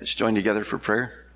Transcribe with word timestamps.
Let's 0.00 0.14
join 0.14 0.36
together 0.36 0.62
for 0.62 0.78
prayer. 0.78 1.26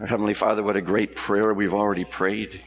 Our 0.00 0.06
Heavenly 0.06 0.34
Father, 0.34 0.64
what 0.64 0.74
a 0.74 0.80
great 0.80 1.14
prayer 1.14 1.54
we've 1.54 1.72
already 1.72 2.04
prayed. 2.04 2.60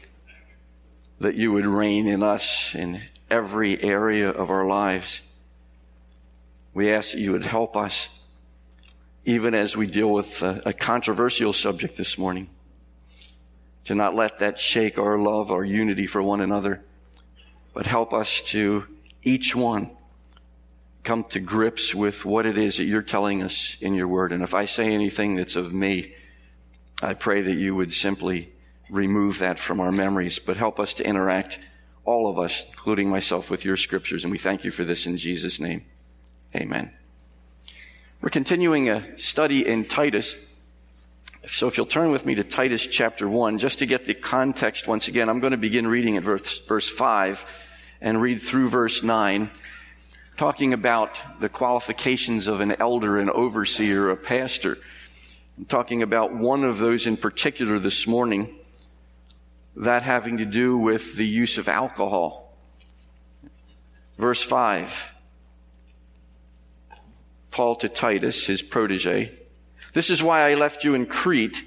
That 1.20 1.34
you 1.34 1.52
would 1.52 1.66
reign 1.66 2.08
in 2.08 2.22
us 2.22 2.74
in 2.74 3.02
every 3.30 3.82
area 3.82 4.30
of 4.30 4.48
our 4.48 4.64
lives. 4.64 5.20
We 6.72 6.90
ask 6.90 7.12
that 7.12 7.20
you 7.20 7.32
would 7.32 7.44
help 7.44 7.76
us, 7.76 8.08
even 9.26 9.52
as 9.52 9.76
we 9.76 9.86
deal 9.86 10.10
with 10.10 10.42
a, 10.42 10.62
a 10.64 10.72
controversial 10.72 11.52
subject 11.52 11.98
this 11.98 12.16
morning, 12.16 12.48
to 13.84 13.94
not 13.94 14.14
let 14.14 14.38
that 14.38 14.58
shake 14.58 14.98
our 14.98 15.18
love, 15.18 15.52
our 15.52 15.64
unity 15.64 16.06
for 16.06 16.22
one 16.22 16.40
another, 16.40 16.82
but 17.74 17.84
help 17.84 18.14
us 18.14 18.40
to 18.46 18.86
each 19.22 19.54
one 19.54 19.90
come 21.04 21.22
to 21.22 21.38
grips 21.38 21.94
with 21.94 22.24
what 22.24 22.46
it 22.46 22.56
is 22.56 22.78
that 22.78 22.84
you're 22.84 23.02
telling 23.02 23.42
us 23.42 23.76
in 23.80 23.94
your 23.94 24.08
word. 24.08 24.32
And 24.32 24.42
if 24.42 24.54
I 24.54 24.64
say 24.64 24.92
anything 24.92 25.36
that's 25.36 25.54
of 25.54 25.72
me, 25.72 26.14
I 27.02 27.14
pray 27.14 27.42
that 27.42 27.54
you 27.54 27.74
would 27.74 27.92
simply 27.92 28.50
remove 28.90 29.38
that 29.38 29.58
from 29.58 29.80
our 29.80 29.92
memories, 29.92 30.38
but 30.38 30.56
help 30.56 30.80
us 30.80 30.94
to 30.94 31.06
interact, 31.06 31.60
all 32.04 32.28
of 32.28 32.38
us, 32.38 32.66
including 32.70 33.10
myself, 33.10 33.50
with 33.50 33.64
your 33.64 33.76
scriptures. 33.76 34.24
And 34.24 34.30
we 34.30 34.38
thank 34.38 34.64
you 34.64 34.70
for 34.70 34.84
this 34.84 35.06
in 35.06 35.16
Jesus' 35.16 35.60
name. 35.60 35.84
Amen. 36.56 36.92
We're 38.20 38.30
continuing 38.30 38.88
a 38.88 39.18
study 39.18 39.66
in 39.66 39.84
Titus. 39.84 40.36
So 41.46 41.66
if 41.66 41.76
you'll 41.76 41.84
turn 41.84 42.10
with 42.10 42.24
me 42.24 42.34
to 42.36 42.44
Titus 42.44 42.86
chapter 42.86 43.28
1, 43.28 43.58
just 43.58 43.80
to 43.80 43.86
get 43.86 44.06
the 44.06 44.14
context 44.14 44.88
once 44.88 45.08
again, 45.08 45.28
I'm 45.28 45.40
going 45.40 45.50
to 45.50 45.58
begin 45.58 45.86
reading 45.86 46.16
at 46.16 46.22
verse, 46.22 46.60
verse 46.60 46.88
5 46.88 47.44
and 48.00 48.20
read 48.20 48.40
through 48.40 48.68
verse 48.68 49.02
9 49.02 49.50
talking 50.36 50.72
about 50.72 51.20
the 51.40 51.48
qualifications 51.48 52.48
of 52.48 52.60
an 52.60 52.72
elder, 52.80 53.18
an 53.18 53.30
overseer, 53.30 54.10
a 54.10 54.16
pastor. 54.16 54.78
I'm 55.56 55.64
talking 55.66 56.02
about 56.02 56.34
one 56.34 56.64
of 56.64 56.78
those 56.78 57.06
in 57.06 57.16
particular 57.16 57.78
this 57.78 58.06
morning, 58.06 58.54
that 59.76 60.02
having 60.02 60.38
to 60.38 60.44
do 60.44 60.76
with 60.76 61.16
the 61.16 61.26
use 61.26 61.58
of 61.58 61.68
alcohol. 61.68 62.56
Verse 64.18 64.42
5. 64.42 65.12
Paul 67.50 67.76
to 67.76 67.88
Titus, 67.88 68.46
his 68.46 68.62
protege. 68.62 69.32
This 69.92 70.10
is 70.10 70.22
why 70.22 70.40
I 70.40 70.54
left 70.54 70.82
you 70.82 70.94
in 70.94 71.06
Crete, 71.06 71.62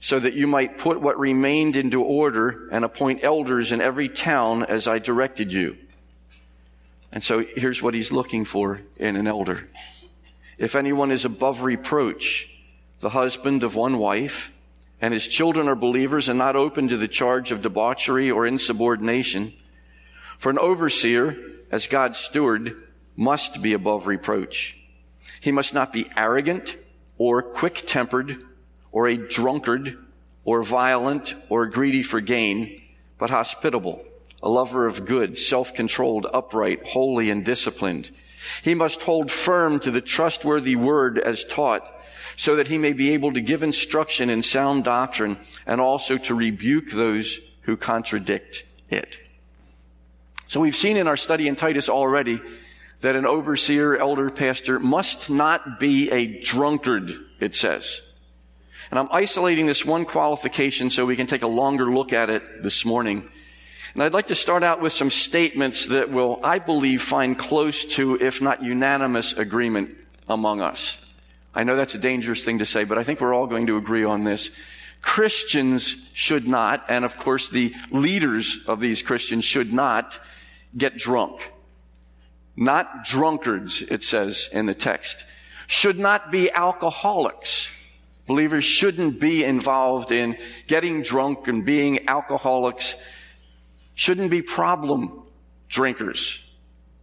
so 0.00 0.18
that 0.18 0.34
you 0.34 0.46
might 0.46 0.78
put 0.78 1.00
what 1.00 1.18
remained 1.18 1.76
into 1.76 2.02
order 2.02 2.68
and 2.70 2.84
appoint 2.84 3.24
elders 3.24 3.72
in 3.72 3.80
every 3.80 4.08
town 4.08 4.64
as 4.64 4.86
I 4.86 4.98
directed 4.98 5.52
you. 5.52 5.78
And 7.12 7.22
so 7.22 7.40
here's 7.40 7.82
what 7.82 7.94
he's 7.94 8.12
looking 8.12 8.44
for 8.44 8.80
in 8.96 9.16
an 9.16 9.26
elder. 9.26 9.68
If 10.58 10.74
anyone 10.74 11.10
is 11.10 11.24
above 11.24 11.62
reproach, 11.62 12.48
the 13.00 13.10
husband 13.10 13.64
of 13.64 13.74
one 13.74 13.98
wife, 13.98 14.52
and 15.00 15.14
his 15.14 15.26
children 15.26 15.68
are 15.68 15.74
believers 15.74 16.28
and 16.28 16.38
not 16.38 16.56
open 16.56 16.88
to 16.88 16.96
the 16.96 17.08
charge 17.08 17.50
of 17.50 17.62
debauchery 17.62 18.30
or 18.30 18.46
insubordination, 18.46 19.54
for 20.38 20.50
an 20.50 20.58
overseer, 20.58 21.36
as 21.70 21.86
God's 21.86 22.18
steward, 22.18 22.82
must 23.16 23.60
be 23.60 23.72
above 23.72 24.06
reproach. 24.06 24.76
He 25.40 25.52
must 25.52 25.74
not 25.74 25.92
be 25.92 26.10
arrogant 26.16 26.76
or 27.18 27.42
quick 27.42 27.82
tempered 27.86 28.42
or 28.92 29.08
a 29.08 29.16
drunkard 29.16 29.98
or 30.44 30.62
violent 30.62 31.34
or 31.48 31.66
greedy 31.66 32.02
for 32.02 32.20
gain, 32.20 32.82
but 33.18 33.30
hospitable 33.30 34.04
a 34.42 34.48
lover 34.48 34.86
of 34.86 35.04
good, 35.04 35.36
self-controlled, 35.36 36.26
upright, 36.32 36.86
holy, 36.86 37.30
and 37.30 37.44
disciplined. 37.44 38.10
He 38.62 38.74
must 38.74 39.02
hold 39.02 39.30
firm 39.30 39.80
to 39.80 39.90
the 39.90 40.00
trustworthy 40.00 40.76
word 40.76 41.18
as 41.18 41.44
taught, 41.44 41.84
so 42.36 42.56
that 42.56 42.68
he 42.68 42.78
may 42.78 42.92
be 42.94 43.12
able 43.12 43.32
to 43.32 43.40
give 43.40 43.62
instruction 43.62 44.30
in 44.30 44.42
sound 44.42 44.84
doctrine 44.84 45.38
and 45.66 45.80
also 45.80 46.16
to 46.16 46.34
rebuke 46.34 46.90
those 46.90 47.38
who 47.62 47.76
contradict 47.76 48.64
it. 48.88 49.18
So 50.46 50.58
we've 50.58 50.74
seen 50.74 50.96
in 50.96 51.06
our 51.06 51.18
study 51.18 51.46
in 51.48 51.56
Titus 51.56 51.88
already 51.88 52.40
that 53.02 53.16
an 53.16 53.26
overseer, 53.26 53.96
elder, 53.96 54.30
pastor 54.30 54.78
must 54.78 55.30
not 55.30 55.78
be 55.78 56.10
a 56.10 56.40
drunkard, 56.40 57.12
it 57.40 57.54
says. 57.54 58.00
And 58.90 58.98
I'm 58.98 59.08
isolating 59.12 59.66
this 59.66 59.84
one 59.84 60.04
qualification 60.04 60.90
so 60.90 61.06
we 61.06 61.16
can 61.16 61.26
take 61.26 61.42
a 61.42 61.46
longer 61.46 61.90
look 61.90 62.12
at 62.12 62.30
it 62.30 62.62
this 62.62 62.84
morning. 62.84 63.30
And 63.94 64.02
I'd 64.02 64.12
like 64.12 64.28
to 64.28 64.34
start 64.34 64.62
out 64.62 64.80
with 64.80 64.92
some 64.92 65.10
statements 65.10 65.86
that 65.86 66.10
will, 66.10 66.40
I 66.44 66.58
believe, 66.58 67.02
find 67.02 67.38
close 67.38 67.84
to, 67.96 68.16
if 68.20 68.40
not 68.40 68.62
unanimous, 68.62 69.32
agreement 69.32 69.96
among 70.28 70.60
us. 70.60 70.96
I 71.54 71.64
know 71.64 71.76
that's 71.76 71.96
a 71.96 71.98
dangerous 71.98 72.44
thing 72.44 72.60
to 72.60 72.66
say, 72.66 72.84
but 72.84 72.98
I 72.98 73.02
think 73.02 73.20
we're 73.20 73.34
all 73.34 73.48
going 73.48 73.66
to 73.66 73.76
agree 73.76 74.04
on 74.04 74.22
this. 74.22 74.50
Christians 75.02 75.96
should 76.12 76.46
not, 76.46 76.84
and 76.88 77.04
of 77.04 77.16
course 77.18 77.48
the 77.48 77.74
leaders 77.90 78.58
of 78.66 78.80
these 78.80 79.02
Christians 79.02 79.44
should 79.44 79.72
not 79.72 80.20
get 80.76 80.96
drunk. 80.96 81.52
Not 82.56 83.04
drunkards, 83.04 83.82
it 83.82 84.04
says 84.04 84.48
in 84.52 84.66
the 84.66 84.74
text. 84.74 85.24
Should 85.66 85.98
not 85.98 86.30
be 86.30 86.50
alcoholics. 86.50 87.70
Believers 88.26 88.64
shouldn't 88.64 89.18
be 89.18 89.42
involved 89.42 90.12
in 90.12 90.36
getting 90.68 91.02
drunk 91.02 91.48
and 91.48 91.64
being 91.64 92.08
alcoholics 92.08 92.94
shouldn't 94.00 94.30
be 94.30 94.40
problem 94.40 95.24
drinkers, 95.68 96.42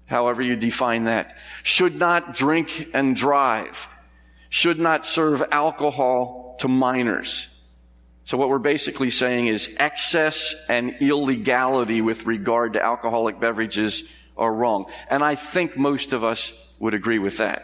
however 0.07 0.41
you 0.41 0.55
define 0.55 1.03
that, 1.03 1.37
should 1.61 1.95
not 1.95 2.33
drink 2.33 2.89
and 2.91 3.15
drive, 3.15 3.87
should 4.49 4.79
not 4.79 5.05
serve 5.05 5.43
alcohol 5.51 6.55
to 6.57 6.67
minors. 6.67 7.45
So 8.25 8.35
what 8.35 8.49
we're 8.49 8.57
basically 8.57 9.11
saying 9.11 9.45
is 9.45 9.75
excess 9.77 10.55
and 10.69 10.95
illegality 10.99 12.01
with 12.01 12.25
regard 12.25 12.73
to 12.73 12.83
alcoholic 12.83 13.39
beverages 13.39 14.01
are 14.35 14.51
wrong. 14.51 14.87
And 15.07 15.23
I 15.23 15.35
think 15.35 15.77
most 15.77 16.13
of 16.13 16.23
us 16.23 16.51
would 16.79 16.95
agree 16.95 17.19
with 17.19 17.37
that. 17.37 17.63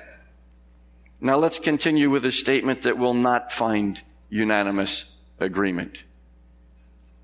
Now 1.20 1.38
let's 1.38 1.58
continue 1.58 2.12
with 2.12 2.24
a 2.26 2.32
statement 2.32 2.84
that 2.84 3.00
will 3.00 3.16
not 3.16 3.52
find 3.52 4.00
unanimous 4.30 5.06
agreement 5.40 6.04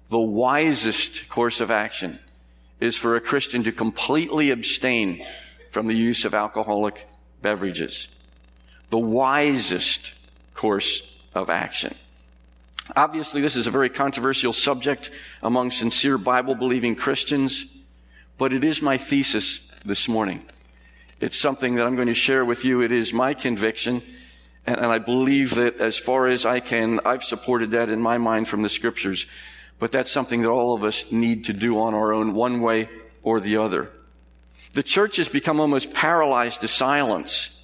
the 0.09 0.19
wisest 0.19 1.29
course 1.29 1.61
of 1.61 1.71
action 1.71 2.19
is 2.79 2.97
for 2.97 3.15
a 3.15 3.21
Christian 3.21 3.63
to 3.63 3.71
completely 3.71 4.51
abstain 4.51 5.23
from 5.71 5.87
the 5.87 5.95
use 5.95 6.25
of 6.25 6.33
alcoholic 6.33 7.07
beverages. 7.41 8.07
The 8.89 8.97
wisest 8.97 10.13
course 10.55 11.15
of 11.33 11.49
action. 11.49 11.93
Obviously, 12.95 13.41
this 13.41 13.55
is 13.55 13.67
a 13.67 13.71
very 13.71 13.89
controversial 13.89 14.51
subject 14.51 15.11
among 15.43 15.69
sincere 15.69 16.17
Bible 16.17 16.55
believing 16.55 16.95
Christians, 16.95 17.65
but 18.39 18.51
it 18.51 18.63
is 18.63 18.81
my 18.81 18.97
thesis 18.97 19.59
this 19.85 20.07
morning. 20.07 20.43
It's 21.21 21.37
something 21.37 21.75
that 21.75 21.85
I'm 21.85 21.95
going 21.95 22.07
to 22.07 22.13
share 22.15 22.43
with 22.43 22.65
you. 22.65 22.81
It 22.81 22.91
is 22.91 23.13
my 23.13 23.35
conviction, 23.35 24.01
and, 24.65 24.79
I 24.79 24.97
believe 24.97 25.55
that 25.55 25.77
as 25.77 25.97
far 25.97 26.27
as 26.27 26.45
I 26.45 26.61
can, 26.61 26.99
I've 27.05 27.23
supported 27.23 27.71
that 27.71 27.89
in 27.89 27.99
my 27.99 28.17
mind 28.17 28.47
from 28.47 28.63
the 28.63 28.69
scriptures. 28.69 29.27
But 29.79 29.91
that's 29.91 30.11
something 30.11 30.41
that 30.41 30.49
all 30.49 30.75
of 30.75 30.83
us 30.83 31.05
need 31.09 31.45
to 31.45 31.53
do 31.53 31.79
on 31.79 31.93
our 31.93 32.11
own, 32.13 32.33
one 32.33 32.61
way 32.61 32.89
or 33.23 33.39
the 33.39 33.57
other. 33.57 33.89
The 34.73 34.83
church 34.83 35.15
has 35.15 35.27
become 35.27 35.59
almost 35.59 35.93
paralyzed 35.93 36.61
to 36.61 36.67
silence 36.67 37.63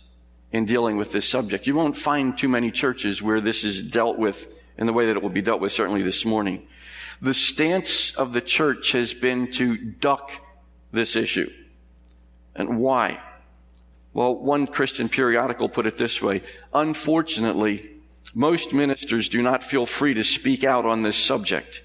in 0.51 0.65
dealing 0.65 0.97
with 0.97 1.11
this 1.11 1.27
subject. 1.27 1.67
You 1.67 1.75
won't 1.75 1.97
find 1.97 2.37
too 2.37 2.47
many 2.47 2.71
churches 2.71 3.21
where 3.21 3.41
this 3.41 3.63
is 3.63 3.81
dealt 3.81 4.17
with 4.17 4.61
in 4.77 4.87
the 4.87 4.93
way 4.93 5.05
that 5.07 5.17
it 5.17 5.21
will 5.21 5.29
be 5.29 5.41
dealt 5.41 5.61
with 5.61 5.71
certainly 5.71 6.01
this 6.01 6.25
morning. 6.25 6.65
The 7.21 7.33
stance 7.33 8.15
of 8.15 8.33
the 8.33 8.41
church 8.41 8.93
has 8.93 9.13
been 9.13 9.51
to 9.51 9.77
duck 9.77 10.31
this 10.91 11.15
issue. 11.15 11.51
And 12.55 12.79
why? 12.79 13.21
Well, 14.13 14.35
one 14.37 14.65
Christian 14.67 15.09
periodical 15.09 15.67
put 15.67 15.85
it 15.85 15.97
this 15.97 16.21
way. 16.21 16.41
Unfortunately, 16.73 17.89
most 18.34 18.73
ministers 18.73 19.29
do 19.29 19.41
not 19.41 19.63
feel 19.63 19.85
free 19.85 20.13
to 20.13 20.23
speak 20.23 20.63
out 20.63 20.85
on 20.85 21.01
this 21.01 21.17
subject. 21.17 21.84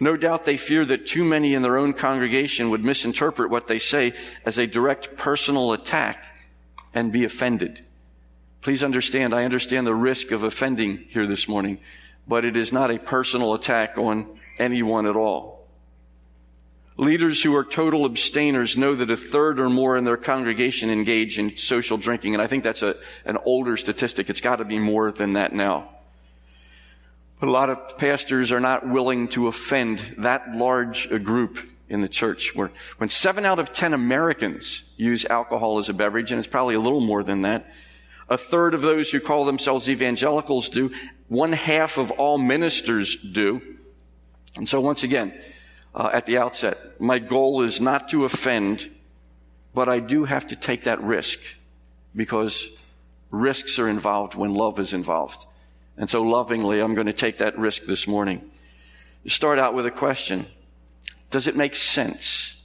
No 0.00 0.16
doubt 0.16 0.44
they 0.44 0.56
fear 0.56 0.84
that 0.84 1.06
too 1.06 1.24
many 1.24 1.54
in 1.54 1.62
their 1.62 1.76
own 1.76 1.92
congregation 1.92 2.70
would 2.70 2.84
misinterpret 2.84 3.50
what 3.50 3.66
they 3.66 3.78
say 3.78 4.14
as 4.44 4.58
a 4.58 4.66
direct 4.66 5.16
personal 5.16 5.72
attack 5.72 6.34
and 6.94 7.12
be 7.12 7.24
offended. 7.24 7.84
Please 8.60 8.82
understand, 8.82 9.34
I 9.34 9.44
understand 9.44 9.86
the 9.86 9.94
risk 9.94 10.30
of 10.30 10.42
offending 10.42 11.04
here 11.08 11.26
this 11.26 11.48
morning, 11.48 11.78
but 12.26 12.44
it 12.44 12.56
is 12.56 12.72
not 12.72 12.90
a 12.90 12.98
personal 12.98 13.54
attack 13.54 13.96
on 13.98 14.38
anyone 14.58 15.06
at 15.06 15.16
all. 15.16 15.66
Leaders 16.96 17.40
who 17.40 17.54
are 17.54 17.64
total 17.64 18.04
abstainers 18.04 18.76
know 18.76 18.96
that 18.96 19.10
a 19.10 19.16
third 19.16 19.60
or 19.60 19.70
more 19.70 19.96
in 19.96 20.02
their 20.02 20.16
congregation 20.16 20.90
engage 20.90 21.38
in 21.38 21.56
social 21.56 21.96
drinking, 21.96 22.34
and 22.34 22.42
I 22.42 22.48
think 22.48 22.64
that's 22.64 22.82
a, 22.82 22.96
an 23.24 23.38
older 23.44 23.76
statistic. 23.76 24.28
It's 24.28 24.40
got 24.40 24.56
to 24.56 24.64
be 24.64 24.80
more 24.80 25.12
than 25.12 25.34
that 25.34 25.52
now. 25.52 25.90
But 27.40 27.48
a 27.48 27.52
lot 27.52 27.70
of 27.70 27.98
pastors 27.98 28.50
are 28.50 28.60
not 28.60 28.88
willing 28.88 29.28
to 29.28 29.46
offend 29.46 30.00
that 30.18 30.54
large 30.54 31.06
a 31.10 31.18
group 31.18 31.58
in 31.88 32.00
the 32.00 32.08
church. 32.08 32.54
Where 32.54 32.70
when 32.98 33.08
seven 33.08 33.44
out 33.44 33.58
of 33.58 33.72
ten 33.72 33.94
Americans 33.94 34.82
use 34.96 35.24
alcohol 35.24 35.78
as 35.78 35.88
a 35.88 35.94
beverage, 35.94 36.32
and 36.32 36.38
it's 36.38 36.48
probably 36.48 36.74
a 36.74 36.80
little 36.80 37.00
more 37.00 37.22
than 37.22 37.42
that, 37.42 37.70
A 38.28 38.36
third 38.36 38.74
of 38.74 38.82
those 38.82 39.10
who 39.10 39.20
call 39.20 39.44
themselves 39.44 39.88
evangelicals 39.88 40.68
do. 40.68 40.90
One 41.28 41.52
half 41.52 41.98
of 41.98 42.10
all 42.12 42.38
ministers 42.38 43.16
do. 43.16 43.62
And 44.56 44.68
so 44.68 44.80
once 44.80 45.02
again, 45.02 45.38
uh, 45.94 46.10
at 46.12 46.26
the 46.26 46.38
outset, 46.38 47.00
my 47.00 47.18
goal 47.18 47.62
is 47.62 47.80
not 47.80 48.08
to 48.10 48.24
offend, 48.24 48.90
but 49.74 49.88
I 49.88 50.00
do 50.00 50.24
have 50.24 50.46
to 50.48 50.56
take 50.56 50.84
that 50.84 51.02
risk 51.02 51.38
because 52.14 52.66
risks 53.30 53.78
are 53.78 53.88
involved 53.88 54.34
when 54.34 54.54
love 54.54 54.78
is 54.78 54.92
involved. 54.92 55.46
And 55.98 56.08
so 56.08 56.22
lovingly, 56.22 56.80
I'm 56.80 56.94
going 56.94 57.08
to 57.08 57.12
take 57.12 57.38
that 57.38 57.58
risk 57.58 57.82
this 57.82 58.06
morning. 58.06 58.48
Start 59.26 59.58
out 59.58 59.74
with 59.74 59.84
a 59.84 59.90
question. 59.90 60.46
Does 61.30 61.48
it 61.48 61.56
make 61.56 61.74
sense 61.74 62.56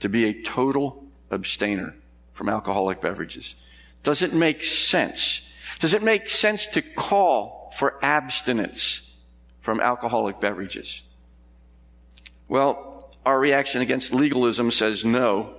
to 0.00 0.08
be 0.10 0.26
a 0.26 0.42
total 0.42 1.06
abstainer 1.32 1.94
from 2.34 2.50
alcoholic 2.50 3.00
beverages? 3.00 3.54
Does 4.02 4.20
it 4.20 4.34
make 4.34 4.62
sense? 4.62 5.40
Does 5.80 5.94
it 5.94 6.02
make 6.02 6.28
sense 6.28 6.66
to 6.68 6.82
call 6.82 7.72
for 7.76 7.98
abstinence 8.04 9.10
from 9.60 9.80
alcoholic 9.80 10.38
beverages? 10.38 11.02
Well, 12.46 13.10
our 13.24 13.40
reaction 13.40 13.80
against 13.80 14.12
legalism 14.12 14.70
says 14.70 15.02
no. 15.02 15.54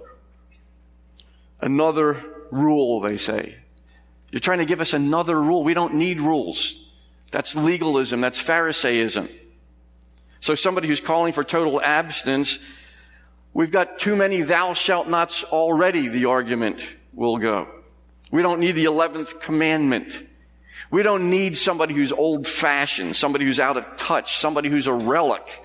Another 1.60 2.24
rule, 2.52 3.00
they 3.00 3.18
say. 3.18 3.56
You're 4.36 4.42
trying 4.42 4.58
to 4.58 4.66
give 4.66 4.82
us 4.82 4.92
another 4.92 5.42
rule. 5.42 5.64
We 5.64 5.74
don't 5.74 5.94
need 5.94 6.20
rules. 6.20 6.76
That's 7.32 7.56
legalism. 7.56 8.20
That's 8.20 8.38
Pharisaism. 8.38 9.30
So 10.42 10.56
somebody 10.56 10.90
who's 10.90 11.00
calling 11.00 11.32
for 11.32 11.46
total 11.46 11.82
abstinence, 11.82 12.60
we've 13.54 13.72
got 13.72 13.98
too 13.98 14.18
many 14.18 14.42
thou 14.42 14.74
shalt 14.74 15.08
nots 15.08 15.46
already, 15.46 16.10
the 16.10 16.26
argument 16.26 16.86
will 17.14 17.38
go. 17.38 17.70
We 18.30 18.42
don't 18.42 18.60
need 18.60 18.74
the 18.74 18.84
11th 18.84 19.40
commandment. 19.40 20.22
We 20.92 21.02
don't 21.02 21.30
need 21.30 21.58
somebody 21.58 21.94
who's 21.94 22.12
old 22.12 22.46
fashioned, 22.46 23.16
somebody 23.16 23.46
who's 23.46 23.62
out 23.62 23.78
of 23.78 23.86
touch, 23.96 24.40
somebody 24.40 24.68
who's 24.68 24.88
a 24.88 24.94
relic, 24.94 25.64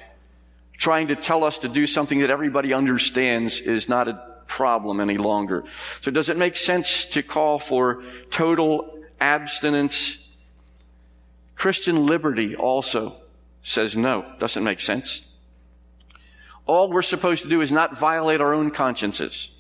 trying 0.77 1.09
to 1.09 1.17
tell 1.17 1.43
us 1.43 1.59
to 1.59 1.69
do 1.69 1.89
something 1.89 2.21
that 2.21 2.31
everybody 2.31 2.73
understands 2.73 3.61
is 3.61 3.89
not 3.89 4.07
a 4.07 4.30
problem 4.51 5.01
any 5.01 5.17
longer. 5.17 5.63
So 6.01 6.11
does 6.11 6.29
it 6.29 6.37
make 6.37 6.57
sense 6.57 7.07
to 7.07 7.23
call 7.23 7.61
for 7.61 8.03
total 8.31 8.99
abstinence? 9.21 10.29
Christian 11.55 12.05
liberty 12.07 12.57
also 12.57 13.17
says 13.63 13.97
no, 13.97 14.27
doesn't 14.41 14.65
make 14.65 14.81
sense. 14.81 15.23
All 16.67 16.91
we're 16.91 17.03
supposed 17.03 17.45
to 17.45 17.49
do 17.49 17.61
is 17.61 17.71
not 17.71 17.97
violate 17.97 18.41
our 18.41 18.53
own 18.53 18.73
consciences. 18.73 19.51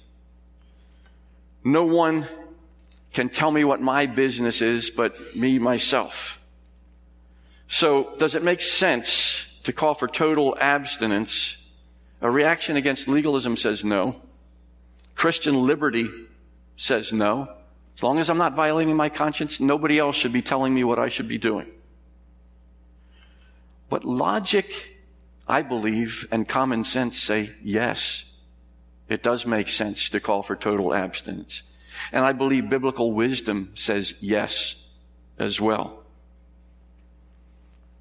No 1.63 1.85
one 1.85 2.27
can 3.13 3.29
tell 3.29 3.53
me 3.53 3.63
what 3.63 3.81
my 3.81 4.07
business 4.07 4.61
is 4.61 4.91
but 4.91 5.37
me, 5.37 5.61
myself. 5.61 6.45
So 7.69 8.13
does 8.19 8.35
it 8.35 8.43
make 8.43 8.61
sense 8.61 9.47
to 9.63 9.73
call 9.73 9.95
for 9.95 10.09
total 10.09 10.57
abstinence? 10.61 11.57
A 12.21 12.31
reaction 12.31 12.77
against 12.77 13.07
legalism 13.07 13.57
says 13.57 13.85
no. 13.85 14.21
Christian 15.21 15.67
liberty 15.67 16.09
says 16.77 17.13
no. 17.13 17.47
As 17.95 18.03
long 18.03 18.21
as 18.21 18.31
I'm 18.31 18.39
not 18.39 18.55
violating 18.55 18.97
my 18.97 19.11
conscience, 19.11 19.61
nobody 19.61 19.99
else 19.99 20.17
should 20.17 20.33
be 20.33 20.41
telling 20.41 20.75
me 20.75 20.83
what 20.83 20.99
I 20.99 21.11
should 21.11 21.29
be 21.29 21.37
doing. 21.37 21.67
But 23.91 24.03
logic, 24.03 24.97
I 25.47 25.61
believe, 25.61 26.27
and 26.33 26.49
common 26.49 26.85
sense 26.85 27.19
say 27.21 27.55
yes. 27.63 28.33
It 29.11 29.23
does 29.23 29.45
make 29.45 29.69
sense 29.69 30.09
to 30.09 30.21
call 30.21 30.43
for 30.43 30.57
total 30.57 30.95
abstinence. 30.95 31.65
And 32.13 32.25
I 32.25 32.33
believe 32.33 32.71
biblical 32.71 33.13
wisdom 33.13 33.73
says 33.75 34.15
yes 34.23 34.75
as 35.39 35.61
well. 35.61 36.03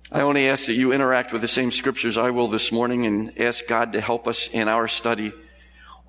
I 0.10 0.22
only 0.22 0.48
ask 0.48 0.68
that 0.68 0.74
you 0.76 0.94
interact 0.94 1.34
with 1.34 1.42
the 1.42 1.50
same 1.50 1.74
scriptures 1.74 2.18
I 2.18 2.30
will 2.30 2.48
this 2.48 2.72
morning 2.72 3.06
and 3.06 3.38
ask 3.42 3.68
God 3.68 3.92
to 3.92 4.00
help 4.00 4.26
us 4.26 4.48
in 4.48 4.70
our 4.70 4.88
study. 4.88 5.34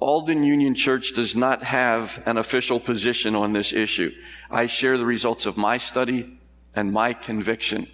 Alden 0.01 0.43
Union 0.43 0.75
Church 0.75 1.13
does 1.13 1.37
not 1.37 1.63
have 1.63 2.23
an 2.27 2.39
official 2.39 2.81
position 2.81 3.37
on 3.37 3.53
this 3.53 3.73
issue. 3.73 4.13
I 4.51 4.67
share 4.67 4.97
the 4.97 5.05
results 5.05 5.45
of 5.45 5.57
my 5.57 5.77
study 5.77 6.39
and 6.75 6.91
my 6.91 7.13
conviction. 7.13 7.87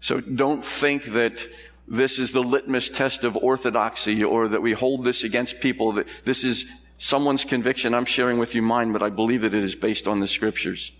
So 0.00 0.20
don't 0.20 0.62
think 0.62 1.04
that 1.06 1.48
this 1.88 2.18
is 2.18 2.32
the 2.32 2.42
litmus 2.42 2.90
test 2.90 3.24
of 3.24 3.38
orthodoxy 3.38 4.22
or 4.22 4.48
that 4.48 4.60
we 4.60 4.72
hold 4.72 5.04
this 5.04 5.24
against 5.24 5.60
people, 5.60 5.92
that 5.92 6.08
this 6.24 6.44
is 6.44 6.66
someone's 6.98 7.44
conviction. 7.44 7.94
I'm 7.94 8.04
sharing 8.04 8.38
with 8.38 8.54
you 8.54 8.60
mine, 8.60 8.92
but 8.92 9.02
I 9.02 9.08
believe 9.08 9.40
that 9.40 9.54
it 9.54 9.64
is 9.64 9.74
based 9.74 10.06
on 10.06 10.20
the 10.20 10.28
scriptures. 10.28 10.92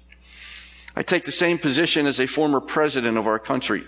I 0.96 1.02
take 1.02 1.24
the 1.24 1.32
same 1.32 1.58
position 1.58 2.06
as 2.06 2.18
a 2.18 2.26
former 2.26 2.60
president 2.60 3.18
of 3.18 3.26
our 3.26 3.38
country 3.38 3.84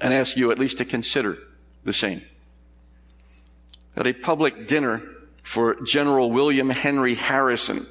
and 0.00 0.12
ask 0.12 0.36
you 0.36 0.50
at 0.50 0.58
least 0.58 0.78
to 0.78 0.84
consider 0.84 1.38
the 1.84 1.92
same. 1.92 2.22
At 3.96 4.08
a 4.08 4.12
public 4.12 4.66
dinner 4.66 5.13
for 5.44 5.76
General 5.82 6.32
William 6.32 6.70
Henry 6.70 7.14
Harrison, 7.14 7.86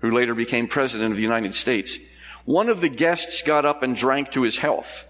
who 0.00 0.10
later 0.10 0.34
became 0.34 0.66
president 0.66 1.12
of 1.12 1.16
the 1.16 1.22
United 1.22 1.54
States, 1.54 1.98
one 2.44 2.68
of 2.68 2.80
the 2.80 2.88
guests 2.88 3.42
got 3.42 3.64
up 3.64 3.82
and 3.82 3.96
drank 3.96 4.32
to 4.32 4.42
his 4.42 4.58
health. 4.58 5.06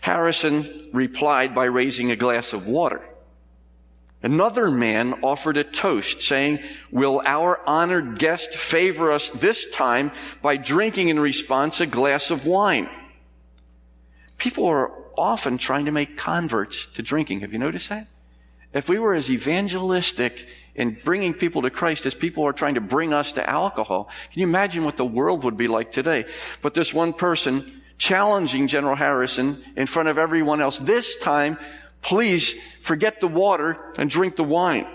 Harrison 0.00 0.88
replied 0.92 1.54
by 1.54 1.64
raising 1.64 2.10
a 2.10 2.16
glass 2.16 2.52
of 2.52 2.68
water. 2.68 3.02
Another 4.22 4.70
man 4.70 5.14
offered 5.22 5.56
a 5.56 5.64
toast 5.64 6.22
saying, 6.22 6.60
will 6.92 7.20
our 7.24 7.60
honored 7.66 8.20
guest 8.20 8.54
favor 8.54 9.10
us 9.10 9.30
this 9.30 9.68
time 9.72 10.12
by 10.42 10.56
drinking 10.56 11.08
in 11.08 11.18
response 11.18 11.80
a 11.80 11.86
glass 11.86 12.30
of 12.30 12.46
wine? 12.46 12.88
People 14.38 14.66
are 14.66 14.92
often 15.18 15.58
trying 15.58 15.86
to 15.86 15.92
make 15.92 16.16
converts 16.16 16.86
to 16.86 17.02
drinking. 17.02 17.40
Have 17.40 17.52
you 17.52 17.58
noticed 17.58 17.88
that? 17.88 18.08
If 18.72 18.88
we 18.88 18.98
were 18.98 19.14
as 19.14 19.30
evangelistic 19.30 20.48
in 20.74 20.98
bringing 21.04 21.34
people 21.34 21.62
to 21.62 21.70
Christ 21.70 22.06
as 22.06 22.14
people 22.14 22.44
are 22.44 22.52
trying 22.52 22.74
to 22.74 22.80
bring 22.80 23.12
us 23.12 23.32
to 23.32 23.48
alcohol, 23.48 24.10
can 24.30 24.40
you 24.40 24.46
imagine 24.46 24.84
what 24.84 24.96
the 24.96 25.04
world 25.04 25.44
would 25.44 25.56
be 25.56 25.68
like 25.68 25.92
today? 25.92 26.24
But 26.62 26.74
this 26.74 26.94
one 26.94 27.12
person 27.12 27.82
challenging 27.98 28.66
General 28.66 28.96
Harrison 28.96 29.62
in 29.76 29.86
front 29.86 30.08
of 30.08 30.18
everyone 30.18 30.60
else. 30.60 30.78
This 30.78 31.16
time, 31.16 31.58
please 32.00 32.54
forget 32.80 33.20
the 33.20 33.28
water 33.28 33.78
and 33.98 34.10
drink 34.10 34.36
the 34.36 34.44
wine. 34.44 34.86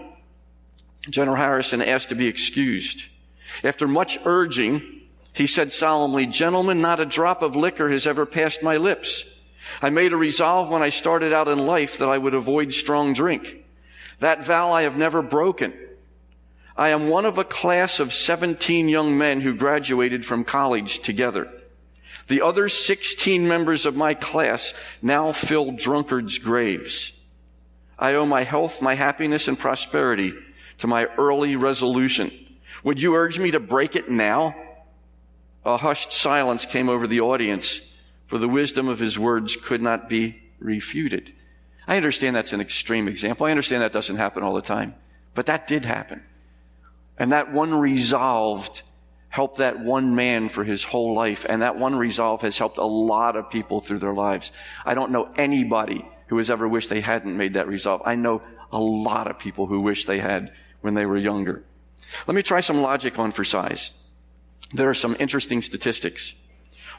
General 1.10 1.38
Harrison 1.38 1.82
asked 1.82 2.10
to 2.10 2.16
be 2.16 2.28
excused. 2.28 3.04
After 3.64 3.88
much 3.88 4.20
urging, 4.26 4.82
he 5.34 5.48
said 5.48 5.72
solemnly, 5.72 6.26
Gentlemen, 6.26 6.82
not 6.82 7.00
a 7.00 7.06
drop 7.06 7.44
of 7.44 7.56
liquor 7.56 7.90
has 7.90 8.08
ever 8.08 8.26
passed 8.26 8.62
my 8.62 8.78
lips. 8.78 9.24
I 9.82 9.90
made 9.90 10.12
a 10.12 10.18
resolve 10.18 10.70
when 10.70 10.82
I 10.82 10.90
started 10.90 11.32
out 11.32 11.48
in 11.48 11.66
life 11.66 12.00
that 12.00 12.10
I 12.10 12.18
would 12.18 12.34
avoid 12.34 12.74
strong 12.74 13.14
drink. 13.14 13.64
That 14.20 14.44
vow 14.44 14.72
I 14.72 14.84
have 14.84 14.98
never 14.98 15.22
broken. 15.22 15.74
I 16.76 16.90
am 16.90 17.10
one 17.10 17.26
of 17.26 17.38
a 17.38 17.44
class 17.44 18.00
of 18.00 18.14
17 18.14 18.88
young 18.88 19.18
men 19.18 19.42
who 19.42 19.56
graduated 19.56 20.26
from 20.26 20.44
college 20.44 21.00
together. 21.00 21.52
The 22.28 22.42
other 22.42 22.70
16 22.70 23.48
members 23.48 23.86
of 23.86 23.96
my 23.96 24.14
class 24.14 24.74
now 25.02 25.32
fill 25.32 25.72
drunkards' 25.72 26.40
graves. 26.40 27.14
I 27.98 28.14
owe 28.14 28.26
my 28.26 28.44
health, 28.44 28.82
my 28.82 28.96
happiness, 28.96 29.48
and 29.48 29.58
prosperity 29.58 30.34
to 30.80 30.88
my 30.88 31.06
early 31.18 31.56
resolution. 31.56 32.32
Would 32.84 33.02
you 33.02 33.16
urge 33.16 33.40
me 33.40 33.52
to 33.52 33.60
break 33.60 33.96
it 33.96 34.10
now? 34.10 34.56
A 35.66 35.78
hushed 35.78 36.14
silence 36.14 36.66
came 36.66 36.90
over 36.90 37.08
the 37.08 37.22
audience, 37.22 37.82
for 38.28 38.38
the 38.38 38.48
wisdom 38.48 38.88
of 38.88 39.00
his 39.00 39.18
words 39.18 39.56
could 39.56 39.82
not 39.82 40.10
be 40.10 40.40
refuted. 40.60 41.34
I 41.88 41.96
understand 41.96 42.36
that's 42.36 42.54
an 42.54 42.62
extreme 42.62 43.08
example. 43.08 43.48
I 43.48 43.52
understand 43.52 43.82
that 43.82 43.94
doesn't 43.94 44.18
happen 44.18 44.44
all 44.44 44.54
the 44.54 44.62
time, 44.62 44.96
but 45.34 45.46
that 45.46 45.68
did 45.68 45.86
happen. 45.86 46.22
And 47.18 47.32
that 47.32 47.52
one 47.52 47.74
resolved 47.74 48.84
helped 49.30 49.58
that 49.58 49.80
one 49.80 50.16
man 50.16 50.50
for 50.50 50.64
his 50.64 50.84
whole 50.84 51.14
life. 51.14 51.46
And 51.48 51.62
that 51.62 51.78
one 51.78 51.96
resolve 51.96 52.42
has 52.42 52.58
helped 52.58 52.78
a 52.78 52.86
lot 52.86 53.36
of 53.36 53.50
people 53.50 53.82
through 53.82 54.00
their 54.00 54.14
lives. 54.14 54.52
I 54.86 54.94
don't 54.94 55.12
know 55.12 55.30
anybody 55.36 56.08
who 56.28 56.38
has 56.38 56.50
ever 56.50 56.68
wished 56.68 56.90
they 56.90 57.02
hadn't 57.02 57.38
made 57.38 57.54
that 57.54 57.68
resolve. 57.68 58.02
I 58.06 58.16
know 58.16 58.42
a 58.72 58.80
lot 58.80 59.28
of 59.28 59.40
people 59.40 59.68
who 59.68 59.82
wish 59.82 60.06
they 60.06 60.20
had 60.20 60.54
when 60.82 60.94
they 60.94 61.06
were 61.06 61.18
younger. 61.18 61.64
Let 62.26 62.36
me 62.36 62.42
try 62.42 62.62
some 62.62 62.82
logic 62.82 63.20
on 63.20 63.32
for 63.32 63.44
size. 63.44 63.92
There 64.74 64.90
are 64.90 64.96
some 64.96 65.16
interesting 65.20 65.62
statistics. 65.62 66.34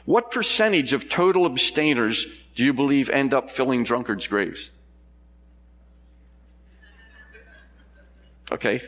What 0.05 0.31
percentage 0.31 0.93
of 0.93 1.09
total 1.09 1.45
abstainers 1.45 2.25
do 2.55 2.63
you 2.63 2.73
believe 2.73 3.09
end 3.09 3.33
up 3.33 3.51
filling 3.51 3.83
drunkards' 3.83 4.27
graves? 4.27 4.71
Okay, 8.51 8.81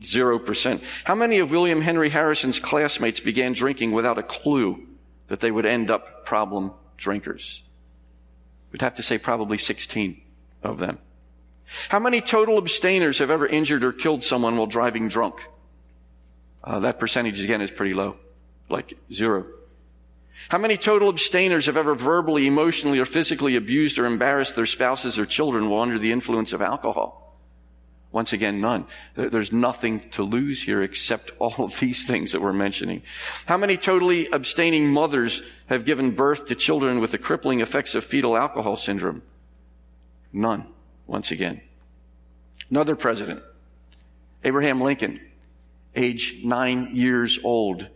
0%. 0.00 0.82
How 1.04 1.14
many 1.14 1.38
of 1.38 1.50
William 1.50 1.80
Henry 1.80 2.08
Harrison's 2.08 2.58
classmates 2.58 3.20
began 3.20 3.52
drinking 3.52 3.92
without 3.92 4.18
a 4.18 4.22
clue 4.22 4.86
that 5.28 5.40
they 5.40 5.50
would 5.50 5.66
end 5.66 5.90
up 5.90 6.26
problem 6.26 6.72
drinkers? 6.96 7.62
We'd 8.72 8.82
have 8.82 8.94
to 8.94 9.02
say 9.02 9.18
probably 9.18 9.58
16 9.58 10.20
of 10.62 10.78
them. 10.78 10.98
How 11.88 11.98
many 11.98 12.20
total 12.20 12.58
abstainers 12.58 13.18
have 13.18 13.30
ever 13.30 13.46
injured 13.46 13.84
or 13.84 13.92
killed 13.92 14.24
someone 14.24 14.56
while 14.56 14.66
driving 14.66 15.08
drunk? 15.08 15.48
Uh, 16.64 16.80
that 16.80 16.98
percentage 16.98 17.40
again 17.40 17.60
is 17.60 17.70
pretty 17.70 17.94
low. 17.94 18.16
like 18.68 18.94
zero. 19.12 19.46
How 20.48 20.58
many 20.58 20.76
total 20.76 21.08
abstainers 21.08 21.66
have 21.66 21.76
ever 21.76 21.94
verbally, 21.94 22.46
emotionally, 22.46 22.98
or 22.98 23.04
physically 23.04 23.54
abused 23.54 23.98
or 23.98 24.06
embarrassed 24.06 24.56
their 24.56 24.66
spouses 24.66 25.18
or 25.18 25.24
children 25.24 25.68
while 25.68 25.82
under 25.82 25.98
the 25.98 26.10
influence 26.10 26.52
of 26.52 26.62
alcohol? 26.62 27.21
Once 28.12 28.34
again, 28.34 28.60
none. 28.60 28.86
There's 29.14 29.52
nothing 29.52 30.08
to 30.10 30.22
lose 30.22 30.62
here 30.62 30.82
except 30.82 31.32
all 31.38 31.64
of 31.64 31.80
these 31.80 32.04
things 32.04 32.32
that 32.32 32.42
we're 32.42 32.52
mentioning. 32.52 33.02
How 33.46 33.56
many 33.56 33.78
totally 33.78 34.28
abstaining 34.28 34.92
mothers 34.92 35.42
have 35.66 35.86
given 35.86 36.10
birth 36.10 36.44
to 36.46 36.54
children 36.54 37.00
with 37.00 37.10
the 37.10 37.18
crippling 37.18 37.60
effects 37.60 37.94
of 37.94 38.04
fetal 38.04 38.36
alcohol 38.36 38.76
syndrome? 38.76 39.22
None. 40.32 40.66
Once 41.06 41.30
again. 41.30 41.62
Another 42.70 42.96
president, 42.96 43.42
Abraham 44.44 44.80
Lincoln, 44.80 45.20
age 45.94 46.40
nine 46.44 46.90
years 46.92 47.38
old, 47.42 47.88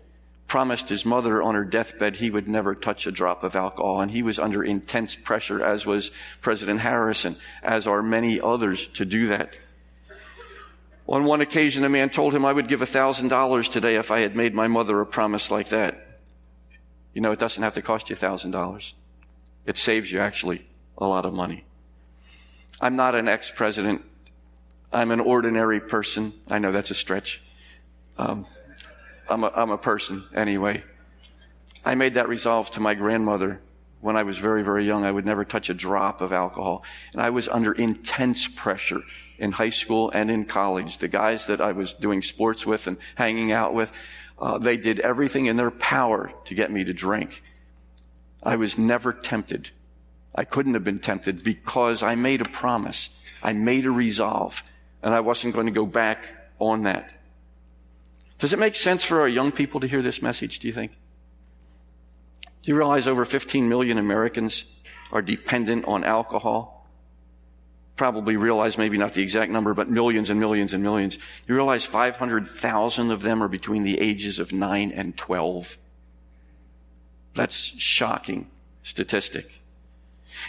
promised 0.48 0.88
his 0.88 1.04
mother 1.04 1.42
on 1.42 1.54
her 1.54 1.64
deathbed 1.64 2.16
he 2.16 2.30
would 2.30 2.48
never 2.48 2.74
touch 2.74 3.06
a 3.06 3.10
drop 3.10 3.42
of 3.42 3.56
alcohol. 3.56 4.00
And 4.00 4.10
he 4.10 4.22
was 4.22 4.38
under 4.38 4.62
intense 4.62 5.14
pressure, 5.14 5.64
as 5.64 5.84
was 5.84 6.10
President 6.40 6.80
Harrison, 6.80 7.36
as 7.62 7.86
are 7.86 8.02
many 8.02 8.40
others, 8.40 8.86
to 8.88 9.04
do 9.04 9.26
that. 9.28 9.56
On 11.08 11.24
one 11.24 11.40
occasion, 11.40 11.84
a 11.84 11.88
man 11.88 12.10
told 12.10 12.34
him 12.34 12.44
I 12.44 12.52
would 12.52 12.68
give 12.68 12.82
a 12.82 12.86
thousand 12.86 13.28
dollars 13.28 13.68
today 13.68 13.96
if 13.96 14.10
I 14.10 14.20
had 14.20 14.34
made 14.34 14.54
my 14.54 14.66
mother 14.66 15.00
a 15.00 15.06
promise 15.06 15.50
like 15.50 15.68
that. 15.68 16.20
You 17.14 17.20
know, 17.20 17.30
it 17.30 17.38
doesn't 17.38 17.62
have 17.62 17.74
to 17.74 17.82
cost 17.82 18.10
you 18.10 18.14
a 18.14 18.18
thousand 18.18 18.50
dollars. 18.50 18.94
It 19.64 19.78
saves 19.78 20.10
you 20.10 20.20
actually 20.20 20.66
a 20.98 21.06
lot 21.06 21.24
of 21.24 21.32
money. 21.32 21.64
I'm 22.80 22.96
not 22.96 23.14
an 23.14 23.28
ex-president. 23.28 24.02
I'm 24.92 25.10
an 25.10 25.20
ordinary 25.20 25.80
person. 25.80 26.32
I 26.48 26.58
know 26.58 26.72
that's 26.72 26.90
a 26.90 26.94
stretch. 26.94 27.42
Um, 28.18 28.46
I'm 29.28 29.44
a, 29.44 29.52
I'm 29.54 29.70
a 29.70 29.78
person 29.78 30.24
anyway. 30.34 30.82
I 31.84 31.94
made 31.94 32.14
that 32.14 32.28
resolve 32.28 32.70
to 32.72 32.80
my 32.80 32.94
grandmother 32.94 33.60
when 34.06 34.16
I 34.16 34.22
was 34.22 34.38
very, 34.38 34.62
very 34.62 34.86
young. 34.86 35.04
I 35.04 35.10
would 35.10 35.26
never 35.26 35.44
touch 35.44 35.68
a 35.68 35.74
drop 35.74 36.20
of 36.20 36.32
alcohol. 36.32 36.84
And 37.12 37.20
I 37.20 37.30
was 37.30 37.48
under 37.48 37.72
intense 37.72 38.46
pressure 38.46 39.02
in 39.36 39.50
high 39.50 39.70
school 39.70 40.12
and 40.14 40.30
in 40.30 40.44
college. 40.44 40.98
The 40.98 41.08
guys 41.08 41.46
that 41.46 41.60
I 41.60 41.72
was 41.72 41.92
doing 41.92 42.22
sports 42.22 42.64
with 42.64 42.86
and 42.86 42.98
hanging 43.16 43.50
out 43.50 43.74
with, 43.74 43.90
uh, 44.38 44.58
they 44.58 44.76
did 44.76 45.00
everything 45.00 45.46
in 45.46 45.56
their 45.56 45.72
power 45.72 46.32
to 46.44 46.54
get 46.54 46.70
me 46.70 46.84
to 46.84 46.92
drink. 46.92 47.42
I 48.44 48.54
was 48.54 48.78
never 48.78 49.12
tempted. 49.12 49.70
I 50.36 50.44
couldn't 50.44 50.74
have 50.74 50.84
been 50.84 51.00
tempted 51.00 51.42
because 51.42 52.04
I 52.04 52.14
made 52.14 52.40
a 52.40 52.48
promise. 52.48 53.10
I 53.42 53.54
made 53.54 53.86
a 53.86 53.90
resolve 53.90 54.62
and 55.02 55.14
I 55.14 55.18
wasn't 55.18 55.52
going 55.52 55.66
to 55.66 55.72
go 55.72 55.84
back 55.84 56.28
on 56.60 56.84
that. 56.84 57.10
Does 58.38 58.52
it 58.52 58.60
make 58.60 58.76
sense 58.76 59.04
for 59.04 59.20
our 59.20 59.28
young 59.28 59.50
people 59.50 59.80
to 59.80 59.88
hear 59.88 60.00
this 60.00 60.22
message, 60.22 60.60
do 60.60 60.68
you 60.68 60.72
think? 60.72 60.92
Do 62.66 62.72
you 62.72 62.76
realize 62.76 63.06
over 63.06 63.24
15 63.24 63.68
million 63.68 63.96
Americans 63.96 64.64
are 65.12 65.22
dependent 65.22 65.84
on 65.84 66.02
alcohol? 66.02 66.76
probably 67.96 68.36
realize 68.36 68.78
maybe 68.78 68.98
not 68.98 69.14
the 69.14 69.22
exact 69.22 69.50
number, 69.50 69.74
but 69.74 69.88
millions 69.88 70.30
and 70.30 70.38
millions 70.38 70.74
and 70.74 70.82
millions. 70.82 71.18
You 71.48 71.54
realize 71.54 71.84
500,000 71.84 73.10
of 73.10 73.22
them 73.22 73.42
are 73.42 73.48
between 73.48 73.82
the 73.82 73.98
ages 73.98 74.38
of 74.38 74.52
9 74.52 74.92
and 74.92 75.16
12. 75.16 75.78
That's 77.34 77.56
shocking 77.56 78.50
statistic. 78.82 79.62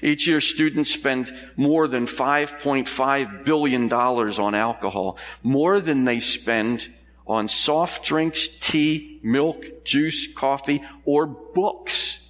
Each 0.03 0.27
year, 0.27 0.41
students 0.41 0.91
spend 0.91 1.33
more 1.55 1.87
than 1.87 2.05
$5.5 2.05 3.45
billion 3.45 3.93
on 3.93 4.55
alcohol, 4.55 5.17
more 5.41 5.79
than 5.79 6.03
they 6.03 6.19
spend 6.19 6.89
on 7.27 7.47
soft 7.47 8.05
drinks, 8.05 8.47
tea, 8.47 9.19
milk, 9.21 9.83
juice, 9.83 10.27
coffee, 10.33 10.81
or 11.05 11.27
books 11.27 12.29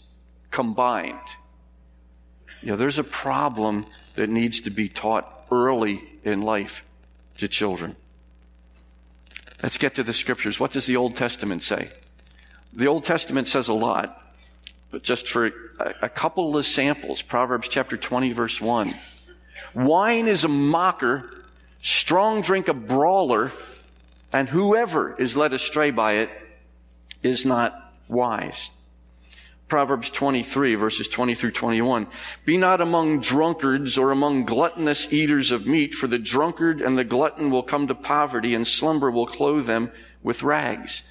combined. 0.50 1.20
You 2.62 2.70
know, 2.70 2.76
there's 2.76 2.98
a 2.98 3.04
problem 3.04 3.86
that 4.16 4.30
needs 4.30 4.62
to 4.62 4.72
be 4.72 4.90
taught 4.90 5.46
early 5.52 6.04
in 6.24 6.42
life 6.42 6.84
to 7.38 7.48
children. 7.48 7.96
Let's 9.62 9.78
get 9.78 9.96
to 9.96 10.04
the 10.04 10.14
scriptures. 10.14 10.60
What 10.60 10.72
does 10.72 10.86
the 10.86 10.98
Old 10.98 11.16
Testament 11.16 11.64
say? 11.64 11.90
The 12.74 12.88
Old 12.88 13.04
Testament 13.04 13.48
says 13.48 13.68
a 13.68 13.74
lot, 13.74 14.34
but 14.92 15.04
just 15.04 15.28
for 15.28 15.52
a, 15.80 16.10
couple 16.10 16.58
of 16.58 16.66
samples, 16.66 17.22
Proverbs 17.22 17.68
chapter 17.68 17.98
20 17.98 18.34
verse 18.34 18.60
1. 18.60 18.94
Wine 19.74 20.28
is 20.28 20.44
a 20.44 20.48
mocker, 20.48 21.44
strong 21.82 22.42
drink 22.42 22.68
a 22.68 22.74
brawler, 22.74 23.52
and 24.32 24.50
whoever 24.50 25.16
is 25.16 25.38
led 25.38 25.54
astray 25.54 25.92
by 25.92 26.14
it 26.14 26.30
is 27.24 27.46
not 27.46 27.94
wise. 28.08 28.72
Proverbs 29.68 30.10
23 30.10 30.76
verses 30.76 31.08
20 31.08 31.36
through 31.36 31.52
21. 31.52 32.08
Be 32.46 32.58
not 32.58 32.80
among 32.80 33.20
drunkards 33.20 33.98
or 33.98 34.12
among 34.12 34.46
gluttonous 34.46 35.12
eaters 35.12 35.52
of 35.52 35.68
meat, 35.68 35.94
for 35.94 36.08
the 36.08 36.20
drunkard 36.20 36.82
and 36.82 36.98
the 36.98 37.04
glutton 37.04 37.52
will 37.52 37.64
come 37.64 37.88
to 37.88 37.96
poverty 37.96 38.54
and 38.54 38.66
slumber 38.66 39.12
will 39.12 39.28
clothe 39.28 39.66
them 39.66 39.92
with 40.24 40.44
rags. 40.44 41.04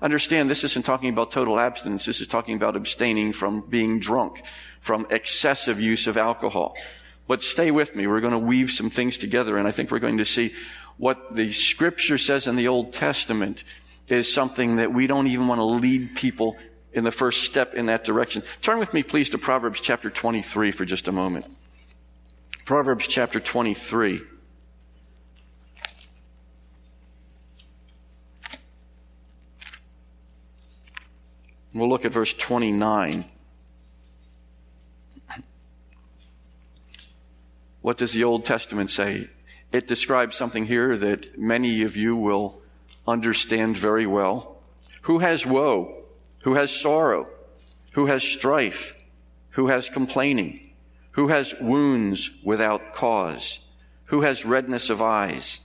Understand, 0.00 0.48
this 0.48 0.64
isn't 0.64 0.84
talking 0.84 1.10
about 1.10 1.32
total 1.32 1.58
abstinence. 1.58 2.06
This 2.06 2.20
is 2.20 2.28
talking 2.28 2.56
about 2.56 2.76
abstaining 2.76 3.32
from 3.32 3.60
being 3.62 3.98
drunk, 3.98 4.42
from 4.80 5.06
excessive 5.10 5.80
use 5.80 6.06
of 6.06 6.16
alcohol. 6.16 6.76
But 7.26 7.42
stay 7.42 7.70
with 7.70 7.94
me. 7.94 8.06
We're 8.06 8.20
going 8.20 8.32
to 8.32 8.38
weave 8.38 8.70
some 8.70 8.90
things 8.90 9.18
together, 9.18 9.58
and 9.58 9.66
I 9.66 9.70
think 9.70 9.90
we're 9.90 9.98
going 9.98 10.18
to 10.18 10.24
see 10.24 10.54
what 10.98 11.34
the 11.34 11.52
scripture 11.52 12.18
says 12.18 12.46
in 12.46 12.56
the 12.56 12.68
Old 12.68 12.92
Testament 12.92 13.64
is 14.08 14.32
something 14.32 14.76
that 14.76 14.92
we 14.92 15.06
don't 15.06 15.28
even 15.28 15.48
want 15.48 15.60
to 15.60 15.64
lead 15.64 16.16
people 16.16 16.56
in 16.92 17.04
the 17.04 17.12
first 17.12 17.44
step 17.44 17.74
in 17.74 17.86
that 17.86 18.04
direction. 18.04 18.42
Turn 18.62 18.78
with 18.78 18.92
me, 18.92 19.02
please, 19.02 19.30
to 19.30 19.38
Proverbs 19.38 19.80
chapter 19.80 20.10
23 20.10 20.72
for 20.72 20.84
just 20.84 21.08
a 21.08 21.12
moment. 21.12 21.46
Proverbs 22.64 23.06
chapter 23.06 23.38
23. 23.38 24.20
We'll 31.74 31.88
look 31.88 32.04
at 32.04 32.12
verse 32.12 32.34
29. 32.34 33.24
What 37.82 37.96
does 37.96 38.12
the 38.12 38.24
Old 38.24 38.44
Testament 38.44 38.90
say? 38.90 39.28
It 39.72 39.86
describes 39.86 40.36
something 40.36 40.66
here 40.66 40.96
that 40.96 41.38
many 41.38 41.82
of 41.82 41.96
you 41.96 42.16
will 42.16 42.62
understand 43.06 43.76
very 43.76 44.06
well. 44.06 44.56
Who 45.02 45.18
has 45.18 45.44
woe? 45.44 45.98
who 46.40 46.54
has 46.54 46.70
sorrow, 46.70 47.28
who 47.92 48.06
has 48.06 48.22
strife, 48.22 48.94
who 49.50 49.68
has 49.68 49.88
complaining, 49.88 50.70
who 51.12 51.28
has 51.28 51.54
wounds 51.60 52.30
without 52.44 52.94
cause, 52.94 53.60
who 54.04 54.22
has 54.22 54.44
redness 54.44 54.88
of 54.88 55.02
eyes, 55.02 55.60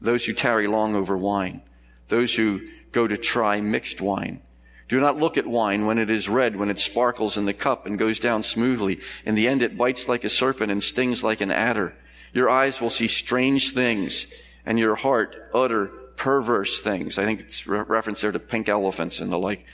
those 0.00 0.24
who 0.24 0.32
tarry 0.32 0.66
long 0.66 0.94
over 0.94 1.16
wine, 1.16 1.62
those 2.08 2.34
who 2.34 2.60
go 2.92 3.06
to 3.06 3.16
try 3.16 3.60
mixed 3.60 4.00
wine. 4.00 4.42
Do 4.88 5.00
not 5.00 5.18
look 5.18 5.38
at 5.38 5.46
wine 5.46 5.86
when 5.86 5.98
it 5.98 6.10
is 6.10 6.28
red, 6.28 6.56
when 6.56 6.68
it 6.68 6.78
sparkles 6.78 7.38
in 7.38 7.46
the 7.46 7.54
cup 7.54 7.86
and 7.86 7.98
goes 7.98 8.20
down 8.20 8.42
smoothly. 8.42 9.00
In 9.24 9.34
the 9.34 9.48
end, 9.48 9.62
it 9.62 9.78
bites 9.78 10.08
like 10.08 10.24
a 10.24 10.28
serpent 10.28 10.70
and 10.70 10.82
stings 10.82 11.24
like 11.24 11.40
an 11.40 11.50
adder. 11.50 11.94
Your 12.34 12.50
eyes 12.50 12.80
will 12.80 12.90
see 12.90 13.08
strange 13.08 13.72
things, 13.72 14.26
and 14.66 14.78
your 14.78 14.96
heart 14.96 15.50
utter 15.54 15.86
perverse 16.16 16.80
things. 16.80 17.18
I 17.18 17.24
think 17.24 17.40
it's 17.40 17.66
re- 17.66 17.84
reference 17.86 18.20
there 18.20 18.32
to 18.32 18.38
pink 18.38 18.68
elephants 18.68 19.20
and 19.20 19.32
the 19.32 19.38
like. 19.38 19.64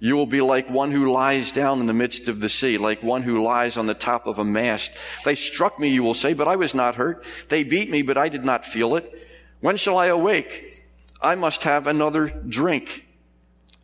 You 0.00 0.16
will 0.16 0.26
be 0.26 0.40
like 0.40 0.70
one 0.70 0.92
who 0.92 1.10
lies 1.10 1.50
down 1.50 1.80
in 1.80 1.86
the 1.86 1.92
midst 1.92 2.28
of 2.28 2.40
the 2.40 2.48
sea, 2.48 2.78
like 2.78 3.02
one 3.02 3.22
who 3.22 3.42
lies 3.42 3.76
on 3.76 3.86
the 3.86 3.94
top 3.94 4.26
of 4.26 4.38
a 4.38 4.44
mast. 4.44 4.92
They 5.24 5.34
struck 5.34 5.78
me, 5.78 5.88
you 5.88 6.02
will 6.02 6.14
say, 6.14 6.34
but 6.34 6.46
I 6.46 6.56
was 6.56 6.72
not 6.72 6.94
hurt. 6.94 7.24
They 7.48 7.64
beat 7.64 7.90
me, 7.90 8.02
but 8.02 8.16
I 8.16 8.28
did 8.28 8.44
not 8.44 8.64
feel 8.64 8.94
it. 8.94 9.26
When 9.60 9.76
shall 9.76 9.98
I 9.98 10.06
awake? 10.06 10.84
I 11.20 11.34
must 11.34 11.64
have 11.64 11.88
another 11.88 12.28
drink. 12.28 13.07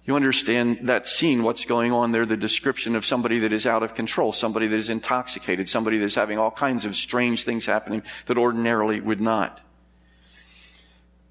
You 0.04 0.16
understand 0.16 0.80
that 0.88 1.06
scene, 1.06 1.42
what's 1.42 1.64
going 1.64 1.92
on 1.92 2.10
there, 2.10 2.26
the 2.26 2.36
description 2.36 2.94
of 2.94 3.06
somebody 3.06 3.38
that 3.38 3.52
is 3.54 3.66
out 3.66 3.82
of 3.82 3.94
control, 3.94 4.34
somebody 4.34 4.66
that 4.66 4.76
is 4.76 4.90
intoxicated, 4.90 5.68
somebody 5.68 5.98
that 5.98 6.04
is 6.04 6.14
having 6.14 6.38
all 6.38 6.50
kinds 6.50 6.84
of 6.84 6.94
strange 6.94 7.44
things 7.44 7.64
happening 7.64 8.02
that 8.26 8.36
ordinarily 8.36 9.00
would 9.00 9.20
not. 9.20 9.62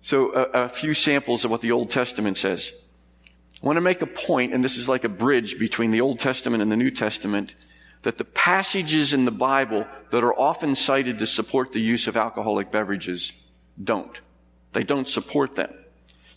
So 0.02 0.34
a, 0.34 0.64
a 0.64 0.70
few 0.70 0.96
samples 0.96 1.46
of 1.46 1.52
what 1.52 1.62
the 1.62 1.72
Old 1.72 1.92
Testament 1.92 2.36
says. 2.38 2.74
I 3.62 3.66
want 3.66 3.78
to 3.78 3.82
make 3.82 4.02
a 4.02 4.08
point, 4.08 4.54
and 4.54 4.64
this 4.64 4.78
is 4.78 4.90
like 4.90 5.04
a 5.04 5.10
bridge 5.10 5.60
between 5.60 5.92
the 5.92 6.02
Old 6.02 6.20
Testament 6.20 6.64
and 6.64 6.72
the 6.72 6.76
New 6.76 6.92
Testament, 6.92 7.54
that 8.02 8.18
the 8.18 8.26
passages 8.26 9.14
in 9.14 9.24
the 9.24 9.32
Bible 9.32 9.88
that 10.10 10.24
are 10.24 10.38
often 10.38 10.76
cited 10.76 11.20
to 11.20 11.28
support 11.28 11.72
the 11.72 11.80
use 11.80 12.08
of 12.08 12.18
alcoholic 12.18 12.72
beverages 12.72 13.32
don't. 13.82 14.20
They 14.74 14.84
don't 14.84 15.08
support 15.08 15.56
them. 15.56 15.74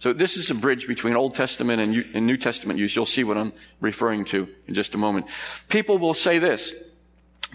So 0.06 0.12
this 0.12 0.36
is 0.36 0.52
a 0.52 0.54
bridge 0.54 0.86
between 0.86 1.16
Old 1.16 1.34
Testament 1.34 1.82
and, 1.82 2.24
New 2.24 2.36
Testament 2.36 2.78
use. 2.78 2.94
You'll 2.94 3.06
see 3.06 3.24
what 3.24 3.36
I'm 3.36 3.52
referring 3.80 4.24
to 4.26 4.46
in 4.68 4.74
just 4.74 4.94
a 4.94 4.98
moment. 4.98 5.26
People 5.68 5.98
will 5.98 6.14
say 6.14 6.38
this. 6.38 6.76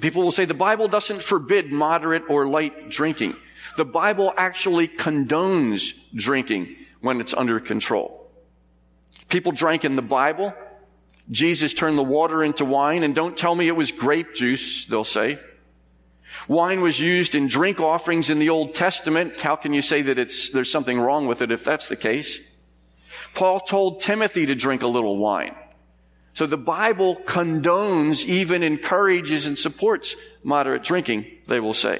People 0.01 0.21
will 0.21 0.33
say 0.33 0.43
the 0.43 0.53
Bible 0.53 0.89
doesn't 0.89 1.23
forbid 1.23 1.71
moderate 1.71 2.23
or 2.29 2.45
light 2.45 2.89
drinking. 2.89 3.37
The 3.77 3.85
Bible 3.85 4.33
actually 4.35 4.89
condones 4.89 5.93
drinking 6.13 6.75
when 6.99 7.21
it's 7.21 7.33
under 7.33 7.61
control. 7.61 8.29
People 9.29 9.53
drank 9.53 9.85
in 9.85 9.95
the 9.95 10.01
Bible. 10.01 10.53
Jesus 11.29 11.73
turned 11.73 11.97
the 11.97 12.03
water 12.03 12.43
into 12.43 12.65
wine, 12.65 13.03
and 13.03 13.15
don't 13.15 13.37
tell 13.37 13.55
me 13.55 13.69
it 13.69 13.77
was 13.77 13.93
grape 13.93 14.35
juice, 14.35 14.83
they'll 14.87 15.05
say. 15.05 15.39
Wine 16.51 16.81
was 16.81 16.99
used 16.99 17.33
in 17.33 17.47
drink 17.47 17.79
offerings 17.79 18.29
in 18.29 18.37
the 18.37 18.49
Old 18.49 18.75
Testament. 18.75 19.39
How 19.39 19.55
can 19.55 19.73
you 19.73 19.81
say 19.81 20.01
that 20.01 20.19
it's, 20.19 20.49
there's 20.49 20.69
something 20.69 20.99
wrong 20.99 21.25
with 21.25 21.41
it 21.41 21.49
if 21.49 21.63
that's 21.63 21.87
the 21.87 21.95
case? 21.95 22.41
Paul 23.33 23.61
told 23.61 24.01
Timothy 24.01 24.45
to 24.47 24.53
drink 24.53 24.81
a 24.81 24.87
little 24.87 25.15
wine. 25.15 25.55
So 26.33 26.45
the 26.45 26.57
Bible 26.57 27.15
condones, 27.15 28.25
even 28.25 28.63
encourages 28.63 29.47
and 29.47 29.57
supports 29.57 30.17
moderate 30.43 30.83
drinking, 30.83 31.25
they 31.47 31.61
will 31.61 31.73
say. 31.73 31.99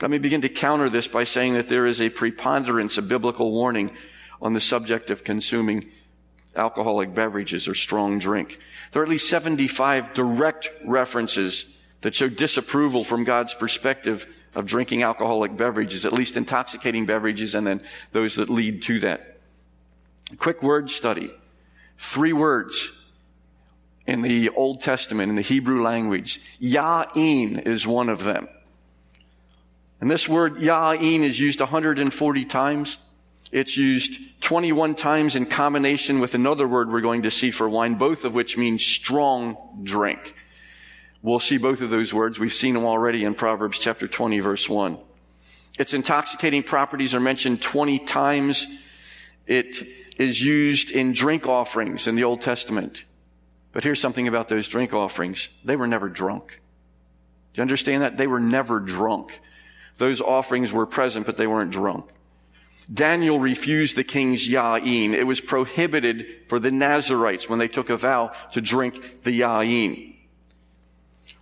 Let 0.00 0.10
me 0.10 0.18
begin 0.18 0.40
to 0.40 0.48
counter 0.48 0.90
this 0.90 1.06
by 1.06 1.22
saying 1.22 1.54
that 1.54 1.68
there 1.68 1.86
is 1.86 2.00
a 2.00 2.08
preponderance 2.08 2.98
of 2.98 3.06
biblical 3.06 3.52
warning 3.52 3.92
on 4.42 4.52
the 4.52 4.60
subject 4.60 5.12
of 5.12 5.22
consuming 5.22 5.84
alcoholic 6.56 7.14
beverages 7.14 7.68
or 7.68 7.74
strong 7.76 8.18
drink. 8.18 8.58
There 8.90 9.00
are 9.00 9.04
at 9.04 9.10
least 9.10 9.28
75 9.28 10.12
direct 10.12 10.72
references 10.84 11.66
that 12.02 12.14
show 12.14 12.28
disapproval 12.28 13.04
from 13.04 13.24
God's 13.24 13.54
perspective 13.54 14.26
of 14.54 14.66
drinking 14.66 15.02
alcoholic 15.02 15.56
beverages, 15.56 16.06
at 16.06 16.12
least 16.12 16.36
intoxicating 16.36 17.06
beverages, 17.06 17.54
and 17.54 17.66
then 17.66 17.82
those 18.12 18.36
that 18.36 18.48
lead 18.48 18.82
to 18.84 19.00
that. 19.00 19.38
quick 20.38 20.62
word 20.62 20.90
study. 20.90 21.30
Three 21.98 22.32
words 22.32 22.92
in 24.06 24.22
the 24.22 24.50
Old 24.50 24.80
Testament, 24.80 25.30
in 25.30 25.36
the 25.36 25.42
Hebrew 25.42 25.82
language. 25.82 26.40
Ya'in 26.60 27.66
is 27.66 27.86
one 27.86 28.08
of 28.08 28.24
them. 28.24 28.48
And 30.00 30.10
this 30.10 30.28
word 30.28 30.56
ya'in 30.56 31.20
is 31.20 31.40
used 31.40 31.60
140 31.60 32.44
times. 32.44 32.98
It's 33.52 33.76
used 33.76 34.20
21 34.42 34.94
times 34.94 35.36
in 35.36 35.46
combination 35.46 36.20
with 36.20 36.34
another 36.34 36.68
word 36.68 36.90
we're 36.90 37.00
going 37.00 37.22
to 37.22 37.30
see 37.30 37.50
for 37.50 37.68
wine, 37.68 37.94
both 37.94 38.24
of 38.24 38.34
which 38.34 38.56
mean 38.56 38.78
strong 38.78 39.80
drink. 39.82 40.34
We'll 41.26 41.40
see 41.40 41.58
both 41.58 41.80
of 41.80 41.90
those 41.90 42.14
words. 42.14 42.38
We've 42.38 42.52
seen 42.52 42.74
them 42.74 42.84
already 42.84 43.24
in 43.24 43.34
Proverbs 43.34 43.80
chapter 43.80 44.06
20 44.06 44.38
verse 44.38 44.68
1. 44.68 44.96
Its 45.76 45.92
intoxicating 45.92 46.62
properties 46.62 47.14
are 47.14 47.20
mentioned 47.20 47.60
20 47.60 47.98
times. 47.98 48.68
It 49.44 49.88
is 50.18 50.40
used 50.40 50.92
in 50.92 51.12
drink 51.12 51.48
offerings 51.48 52.06
in 52.06 52.14
the 52.14 52.22
Old 52.22 52.42
Testament. 52.42 53.06
But 53.72 53.82
here's 53.82 54.00
something 54.00 54.28
about 54.28 54.46
those 54.46 54.68
drink 54.68 54.94
offerings. 54.94 55.48
They 55.64 55.74
were 55.74 55.88
never 55.88 56.08
drunk. 56.08 56.60
Do 57.54 57.58
you 57.58 57.62
understand 57.62 58.04
that? 58.04 58.18
They 58.18 58.28
were 58.28 58.38
never 58.38 58.78
drunk. 58.78 59.40
Those 59.96 60.20
offerings 60.20 60.72
were 60.72 60.86
present, 60.86 61.26
but 61.26 61.36
they 61.36 61.48
weren't 61.48 61.72
drunk. 61.72 62.08
Daniel 62.94 63.40
refused 63.40 63.96
the 63.96 64.04
king's 64.04 64.48
ya'in. 64.48 65.12
It 65.12 65.24
was 65.24 65.40
prohibited 65.40 66.24
for 66.46 66.60
the 66.60 66.70
Nazarites 66.70 67.48
when 67.48 67.58
they 67.58 67.66
took 67.66 67.90
a 67.90 67.96
vow 67.96 68.30
to 68.52 68.60
drink 68.60 69.24
the 69.24 69.40
ya'in. 69.40 70.12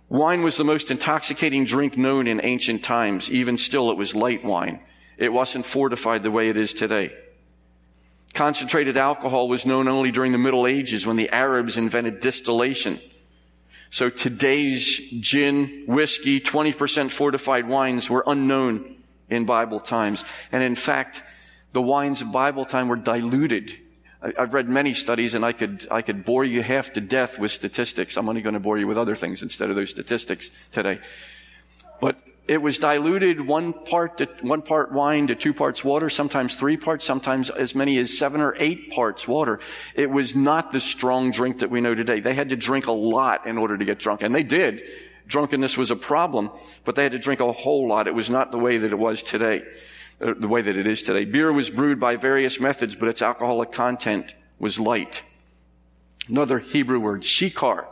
Wine 0.09 0.43
was 0.43 0.57
the 0.57 0.63
most 0.63 0.91
intoxicating 0.91 1.65
drink 1.65 1.97
known 1.97 2.27
in 2.27 2.43
ancient 2.43 2.83
times. 2.83 3.29
Even 3.31 3.57
still, 3.57 3.89
it 3.89 3.97
was 3.97 4.15
light 4.15 4.43
wine. 4.43 4.79
It 5.17 5.33
wasn't 5.33 5.65
fortified 5.65 6.23
the 6.23 6.31
way 6.31 6.49
it 6.49 6.57
is 6.57 6.73
today. 6.73 7.11
Concentrated 8.33 8.97
alcohol 8.97 9.47
was 9.47 9.65
known 9.65 9.87
only 9.87 10.11
during 10.11 10.31
the 10.31 10.37
Middle 10.37 10.67
Ages 10.67 11.07
when 11.07 11.15
the 11.15 11.29
Arabs 11.29 11.77
invented 11.77 12.19
distillation. 12.19 12.99
So 13.89 14.09
today's 14.09 14.99
gin, 15.21 15.83
whiskey, 15.87 16.41
20% 16.41 17.11
fortified 17.11 17.67
wines 17.67 18.09
were 18.09 18.23
unknown 18.27 18.97
in 19.29 19.45
Bible 19.45 19.79
times. 19.79 20.25
And 20.51 20.61
in 20.61 20.75
fact, 20.75 21.23
the 21.71 21.81
wines 21.81 22.21
of 22.21 22.31
Bible 22.31 22.65
time 22.65 22.89
were 22.89 22.97
diluted. 22.97 23.79
I've 24.37 24.53
read 24.53 24.67
many 24.67 24.93
studies 24.93 25.35
and 25.35 25.45
I 25.45 25.51
could, 25.51 25.87
I 25.91 26.01
could 26.01 26.25
bore 26.25 26.43
you 26.43 26.63
half 26.63 26.93
to 26.93 27.01
death 27.01 27.37
with 27.37 27.51
statistics. 27.51 28.17
I'm 28.17 28.27
only 28.27 28.41
going 28.41 28.55
to 28.55 28.59
bore 28.59 28.77
you 28.77 28.87
with 28.87 28.97
other 28.97 29.15
things 29.15 29.43
instead 29.43 29.69
of 29.69 29.75
those 29.75 29.91
statistics 29.91 30.49
today. 30.71 30.99
But 32.01 32.17
it 32.47 32.61
was 32.61 32.77
diluted 32.77 33.41
one 33.41 33.73
part 33.73 34.19
to, 34.19 34.29
one 34.41 34.61
part 34.61 34.91
wine 34.91 35.27
to 35.27 35.35
two 35.35 35.53
parts 35.53 35.83
water, 35.83 36.09
sometimes 36.09 36.55
three 36.55 36.77
parts, 36.77 37.05
sometimes 37.05 37.49
as 37.49 37.73
many 37.73 37.97
as 37.97 38.17
seven 38.17 38.41
or 38.41 38.55
eight 38.59 38.91
parts 38.91 39.27
water. 39.27 39.59
It 39.95 40.09
was 40.09 40.35
not 40.35 40.71
the 40.71 40.79
strong 40.79 41.31
drink 41.31 41.59
that 41.59 41.71
we 41.71 41.81
know 41.81 41.95
today. 41.95 42.19
They 42.19 42.35
had 42.35 42.49
to 42.49 42.55
drink 42.55 42.87
a 42.87 42.91
lot 42.91 43.47
in 43.47 43.57
order 43.57 43.77
to 43.77 43.85
get 43.85 43.99
drunk, 43.99 44.21
and 44.21 44.33
they 44.33 44.43
did. 44.43 44.83
Drunkenness 45.27 45.75
was 45.75 45.89
a 45.89 45.95
problem, 45.95 46.51
but 46.83 46.93
they 46.95 47.03
had 47.03 47.13
to 47.13 47.19
drink 47.19 47.39
a 47.39 47.51
whole 47.51 47.87
lot. 47.87 48.07
It 48.07 48.13
was 48.13 48.29
not 48.29 48.51
the 48.51 48.59
way 48.59 48.77
that 48.77 48.91
it 48.91 48.99
was 48.99 49.23
today, 49.23 49.63
Uh, 50.21 50.33
the 50.37 50.47
way 50.47 50.61
that 50.61 50.77
it 50.77 50.87
is 50.87 51.03
today. 51.03 51.25
Beer 51.25 51.51
was 51.51 51.69
brewed 51.69 51.99
by 51.99 52.15
various 52.15 52.57
methods, 52.59 52.95
but 52.95 53.09
its 53.09 53.21
alcoholic 53.21 53.73
content 53.73 54.33
was 54.59 54.79
light. 54.79 55.23
Another 56.29 56.59
Hebrew 56.59 56.99
word, 56.99 57.21
shikar 57.21 57.85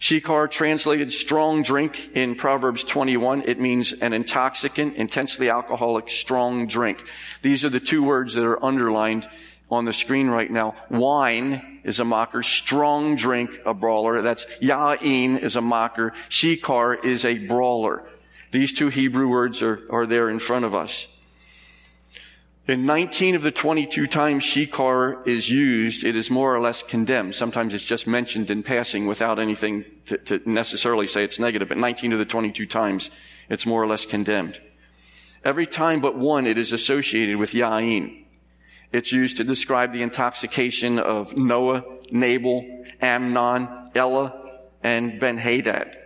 Shikar 0.00 0.50
translated 0.50 1.12
strong 1.12 1.62
drink 1.62 2.10
in 2.14 2.34
Proverbs 2.34 2.84
21. 2.84 3.42
It 3.44 3.60
means 3.60 3.92
an 3.92 4.14
intoxicant, 4.14 4.96
intensely 4.96 5.50
alcoholic, 5.50 6.08
strong 6.08 6.66
drink. 6.66 7.04
These 7.42 7.66
are 7.66 7.68
the 7.68 7.80
two 7.80 8.02
words 8.02 8.32
that 8.32 8.46
are 8.46 8.64
underlined 8.64 9.28
on 9.70 9.84
the 9.84 9.92
screen 9.92 10.28
right 10.28 10.50
now. 10.50 10.74
Wine 10.88 11.80
is 11.84 12.00
a 12.00 12.04
mocker. 12.04 12.42
Strong 12.42 13.16
drink, 13.16 13.60
a 13.66 13.74
brawler. 13.74 14.22
That's 14.22 14.46
Ya'in 14.62 15.38
is 15.38 15.56
a 15.56 15.60
mocker. 15.60 16.14
Shikar 16.30 16.94
is 17.04 17.26
a 17.26 17.36
brawler. 17.36 18.02
These 18.52 18.72
two 18.72 18.88
Hebrew 18.88 19.28
words 19.28 19.60
are, 19.60 19.86
are 19.90 20.06
there 20.06 20.30
in 20.30 20.38
front 20.38 20.64
of 20.64 20.74
us. 20.74 21.08
In 22.68 22.86
19 22.86 23.34
of 23.34 23.42
the 23.42 23.50
22 23.50 24.06
times 24.06 24.44
shikar 24.44 25.26
is 25.26 25.50
used, 25.50 26.04
it 26.04 26.14
is 26.14 26.30
more 26.30 26.54
or 26.54 26.60
less 26.60 26.82
condemned. 26.82 27.34
Sometimes 27.34 27.74
it's 27.74 27.86
just 27.86 28.06
mentioned 28.06 28.50
in 28.50 28.62
passing 28.62 29.06
without 29.06 29.38
anything 29.38 29.84
to, 30.06 30.18
to, 30.18 30.40
necessarily 30.48 31.06
say 31.06 31.24
it's 31.24 31.40
negative. 31.40 31.68
But 31.68 31.78
19 31.78 32.12
of 32.12 32.18
the 32.18 32.24
22 32.24 32.66
times, 32.66 33.10
it's 33.48 33.66
more 33.66 33.82
or 33.82 33.86
less 33.86 34.04
condemned. 34.04 34.60
Every 35.44 35.66
time 35.66 36.00
but 36.00 36.16
one, 36.16 36.46
it 36.46 36.58
is 36.58 36.72
associated 36.72 37.36
with 37.36 37.52
Ya'in. 37.52 38.24
It's 38.92 39.10
used 39.10 39.38
to 39.38 39.44
describe 39.44 39.92
the 39.92 40.02
intoxication 40.02 40.98
of 40.98 41.36
Noah, 41.38 41.84
Nabal, 42.10 42.84
Amnon, 43.00 43.90
Elah, 43.94 44.60
and 44.82 45.18
Ben-Hadad. 45.18 45.96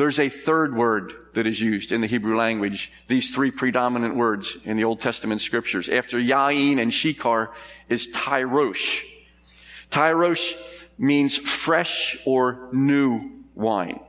There's 0.00 0.18
a 0.18 0.30
third 0.30 0.74
word 0.74 1.12
that 1.34 1.46
is 1.46 1.60
used 1.60 1.92
in 1.92 2.00
the 2.00 2.06
Hebrew 2.06 2.34
language, 2.34 2.90
these 3.06 3.28
three 3.28 3.50
predominant 3.50 4.16
words 4.16 4.56
in 4.64 4.78
the 4.78 4.84
Old 4.84 4.98
Testament 4.98 5.42
scriptures. 5.42 5.90
After 5.90 6.16
Ya'in 6.16 6.80
and 6.80 6.90
Shikar 6.90 7.52
is 7.86 8.08
Tyrosh. 8.08 9.02
Tyrosh 9.90 10.54
means 10.96 11.36
fresh 11.36 12.16
or 12.24 12.70
new 12.72 13.42
wine. 13.54 14.00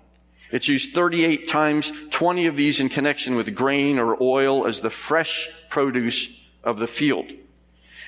It's 0.50 0.70
used 0.70 0.94
38 0.94 1.50
times, 1.50 1.92
20 2.10 2.46
of 2.46 2.56
these 2.56 2.80
in 2.80 2.88
connection 2.88 3.36
with 3.36 3.54
grain 3.54 4.00
or 4.00 4.16
oil 4.24 4.66
as 4.66 4.80
the 4.80 4.90
fresh 4.90 5.50
produce 5.70 6.30
of 6.64 6.80
the 6.80 6.88
field. 6.88 7.34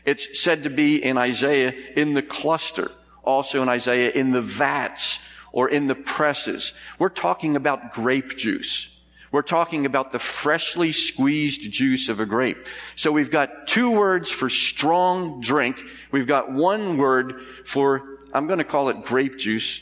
It's 0.05 0.39
said 0.41 0.63
to 0.63 0.69
be 0.69 1.03
in 1.03 1.17
Isaiah 1.17 1.73
in 1.97 2.13
the 2.13 2.23
cluster, 2.23 2.93
also 3.25 3.61
in 3.61 3.67
Isaiah 3.67 4.11
in 4.11 4.31
the 4.31 4.41
vats 4.41 5.19
or 5.53 5.69
in 5.69 5.87
the 5.87 5.95
presses. 5.95 6.73
We're 6.99 7.07
talking 7.07 7.55
about 7.55 7.93
grape 7.93 8.35
juice. 8.35 8.89
We're 9.31 9.41
talking 9.41 9.85
about 9.85 10.11
the 10.11 10.19
freshly 10.19 10.91
squeezed 10.91 11.71
juice 11.71 12.09
of 12.09 12.19
a 12.19 12.25
grape. 12.25 12.67
So 12.95 13.11
we've 13.11 13.31
got 13.31 13.67
two 13.67 13.89
words 13.89 14.29
for 14.29 14.49
strong 14.49 15.41
drink. 15.41 15.81
We've 16.11 16.27
got 16.27 16.51
one 16.51 16.97
word 16.97 17.41
for, 17.65 18.19
I'm 18.33 18.45
going 18.45 18.59
to 18.59 18.65
call 18.65 18.89
it 18.89 19.03
grape 19.03 19.37
juice. 19.37 19.81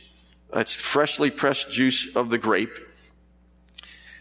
It's 0.53 0.75
freshly 0.75 1.31
pressed 1.31 1.71
juice 1.71 2.15
of 2.15 2.29
the 2.29 2.37
grape. 2.37 2.77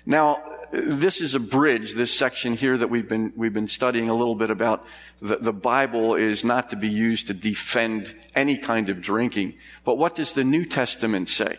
Now, 0.07 0.50
this 0.73 1.21
is 1.21 1.35
a 1.35 1.41
bridge, 1.41 1.95
this 1.95 2.17
section 2.17 2.55
here 2.55 2.77
that 2.77 2.89
we've 2.89 3.09
been, 3.09 3.33
we've 3.37 3.53
been 3.53 3.69
studying 3.69 4.09
a 4.09 4.15
little 4.15 4.35
bit 4.35 4.51
about. 4.51 4.85
The, 5.21 5.37
the 5.37 5.53
Bible 5.53 6.15
is 6.15 6.45
not 6.45 6.71
to 6.71 6.77
be 6.77 6.89
used 6.89 7.27
to 7.27 7.35
defend 7.35 8.15
any 8.35 8.57
kind 8.57 8.89
of 8.89 9.01
drinking. 9.01 9.55
But 9.85 9.99
what 9.99 10.15
does 10.15 10.33
the 10.33 10.45
New 10.45 10.65
Testament 10.65 11.29
say? 11.29 11.59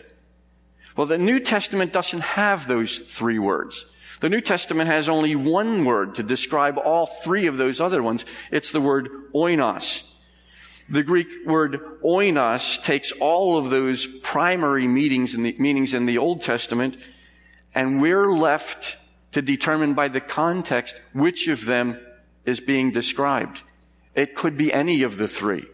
Well, 0.95 1.07
the 1.07 1.17
New 1.17 1.39
Testament 1.39 1.93
doesn't 1.93 2.21
have 2.21 2.67
those 2.67 2.97
three 2.97 3.39
words. 3.39 3.85
The 4.21 4.29
New 4.29 4.41
Testament 4.41 4.89
has 4.89 5.09
only 5.09 5.35
one 5.35 5.83
word 5.83 6.15
to 6.15 6.23
describe 6.23 6.77
all 6.77 7.07
three 7.07 7.47
of 7.47 7.57
those 7.57 7.79
other 7.79 8.03
ones. 8.03 8.23
It's 8.51 8.71
the 8.71 8.81
word 8.81 9.09
oinos. 9.33 10.03
The 10.89 11.03
Greek 11.03 11.27
word 11.45 11.81
oinos 12.03 12.81
takes 12.83 13.11
all 13.13 13.57
of 13.57 13.69
those 13.69 14.05
primary 14.05 14.87
meanings 14.87 15.33
in 15.33 15.43
the, 15.43 15.55
meanings 15.57 15.93
in 15.93 16.05
the 16.05 16.17
Old 16.17 16.41
Testament, 16.41 16.97
and 17.73 18.01
we're 18.01 18.31
left 18.31 18.97
to 19.31 19.41
determine 19.41 19.93
by 19.93 20.07
the 20.07 20.21
context 20.21 20.95
which 21.13 21.47
of 21.47 21.65
them 21.65 21.99
is 22.45 22.59
being 22.59 22.91
described. 22.91 23.61
It 24.15 24.35
could 24.35 24.57
be 24.57 24.73
any 24.73 25.03
of 25.03 25.17
the 25.17 25.27
three. 25.27 25.65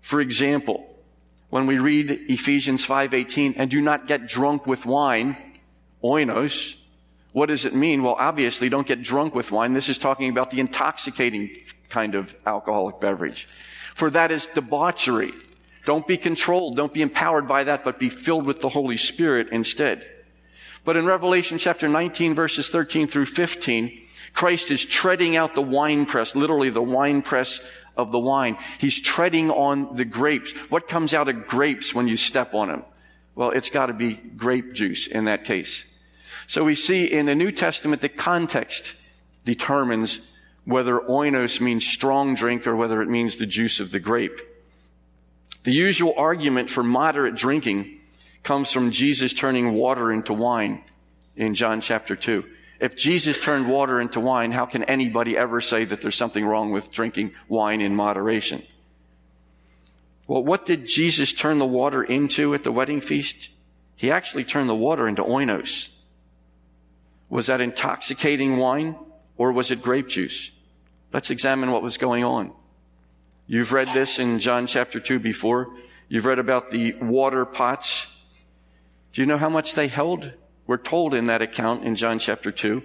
For 0.00 0.20
example, 0.20 0.86
when 1.50 1.66
we 1.66 1.78
read 1.78 2.10
Ephesians 2.28 2.84
5:18 2.84 3.54
and 3.56 3.70
do 3.70 3.80
not 3.80 4.06
get 4.06 4.28
drunk 4.28 4.66
with 4.66 4.86
wine, 4.86 5.36
oinos, 6.02 6.76
What 7.32 7.50
does 7.50 7.66
it 7.66 7.74
mean? 7.74 8.02
Well, 8.02 8.16
obviously, 8.18 8.70
don't 8.70 8.86
get 8.86 9.02
drunk 9.02 9.34
with 9.34 9.52
wine. 9.52 9.74
This 9.74 9.90
is 9.90 9.98
talking 9.98 10.30
about 10.30 10.48
the 10.48 10.58
intoxicating 10.58 11.54
kind 11.90 12.14
of 12.14 12.34
alcoholic 12.46 12.98
beverage. 12.98 13.46
For 13.94 14.08
that 14.08 14.30
is 14.30 14.46
debauchery. 14.46 15.34
Don't 15.84 16.06
be 16.06 16.16
controlled. 16.16 16.76
Don't 16.76 16.94
be 16.94 17.02
empowered 17.02 17.46
by 17.46 17.64
that, 17.64 17.84
but 17.84 17.98
be 17.98 18.08
filled 18.08 18.46
with 18.46 18.62
the 18.62 18.70
Holy 18.70 18.96
Spirit 18.96 19.48
instead. 19.52 20.08
But 20.86 20.96
in 20.96 21.04
Revelation 21.04 21.58
chapter 21.58 21.88
19 21.88 22.34
verses 22.36 22.70
13 22.70 23.08
through 23.08 23.26
15, 23.26 24.02
Christ 24.32 24.70
is 24.70 24.84
treading 24.84 25.34
out 25.34 25.56
the 25.56 25.60
wine 25.60 26.06
press, 26.06 26.36
literally 26.36 26.70
the 26.70 26.80
wine 26.80 27.22
press 27.22 27.60
of 27.96 28.12
the 28.12 28.20
wine. 28.20 28.56
He's 28.78 29.00
treading 29.00 29.50
on 29.50 29.96
the 29.96 30.04
grapes. 30.04 30.52
What 30.70 30.86
comes 30.86 31.12
out 31.12 31.28
of 31.28 31.48
grapes 31.48 31.92
when 31.92 32.06
you 32.06 32.16
step 32.16 32.54
on 32.54 32.68
them? 32.68 32.84
Well, 33.34 33.50
it's 33.50 33.68
got 33.68 33.86
to 33.86 33.94
be 33.94 34.14
grape 34.14 34.74
juice 34.74 35.08
in 35.08 35.24
that 35.24 35.44
case. 35.44 35.84
So 36.46 36.62
we 36.62 36.76
see 36.76 37.04
in 37.04 37.26
the 37.26 37.34
New 37.34 37.50
Testament 37.50 38.00
the 38.00 38.08
context 38.08 38.94
determines 39.44 40.20
whether 40.64 41.00
oinos 41.00 41.60
means 41.60 41.84
strong 41.84 42.36
drink 42.36 42.64
or 42.64 42.76
whether 42.76 43.02
it 43.02 43.08
means 43.08 43.36
the 43.36 43.46
juice 43.46 43.80
of 43.80 43.90
the 43.90 44.00
grape. 44.00 44.40
The 45.64 45.72
usual 45.72 46.14
argument 46.16 46.70
for 46.70 46.84
moderate 46.84 47.34
drinking 47.34 47.95
comes 48.46 48.70
from 48.70 48.92
Jesus 48.92 49.32
turning 49.32 49.72
water 49.72 50.12
into 50.12 50.32
wine 50.32 50.84
in 51.34 51.56
John 51.56 51.80
chapter 51.80 52.14
2. 52.14 52.48
If 52.78 52.94
Jesus 52.94 53.36
turned 53.36 53.68
water 53.68 54.00
into 54.00 54.20
wine, 54.20 54.52
how 54.52 54.66
can 54.66 54.84
anybody 54.84 55.36
ever 55.36 55.60
say 55.60 55.84
that 55.84 56.00
there's 56.00 56.14
something 56.14 56.46
wrong 56.46 56.70
with 56.70 56.92
drinking 56.92 57.32
wine 57.48 57.80
in 57.80 57.96
moderation? 57.96 58.62
Well, 60.28 60.44
what 60.44 60.64
did 60.64 60.86
Jesus 60.86 61.32
turn 61.32 61.58
the 61.58 61.66
water 61.66 62.04
into 62.04 62.54
at 62.54 62.62
the 62.62 62.70
wedding 62.70 63.00
feast? 63.00 63.50
He 63.96 64.12
actually 64.12 64.44
turned 64.44 64.68
the 64.68 64.76
water 64.76 65.08
into 65.08 65.24
oinos. 65.24 65.88
Was 67.28 67.46
that 67.46 67.60
intoxicating 67.60 68.58
wine 68.58 68.94
or 69.36 69.50
was 69.50 69.72
it 69.72 69.82
grape 69.82 70.06
juice? 70.06 70.52
Let's 71.12 71.30
examine 71.30 71.72
what 71.72 71.82
was 71.82 71.98
going 71.98 72.22
on. 72.22 72.52
You've 73.48 73.72
read 73.72 73.88
this 73.92 74.20
in 74.20 74.38
John 74.38 74.68
chapter 74.68 75.00
2 75.00 75.18
before. 75.18 75.74
You've 76.08 76.26
read 76.26 76.38
about 76.38 76.70
the 76.70 76.92
water 77.00 77.44
pots. 77.44 78.06
Do 79.16 79.22
you 79.22 79.26
know 79.26 79.38
how 79.38 79.48
much 79.48 79.72
they 79.72 79.88
held? 79.88 80.30
We're 80.66 80.76
told 80.76 81.14
in 81.14 81.24
that 81.24 81.40
account 81.40 81.84
in 81.84 81.96
John 81.96 82.18
chapter 82.18 82.52
2. 82.52 82.82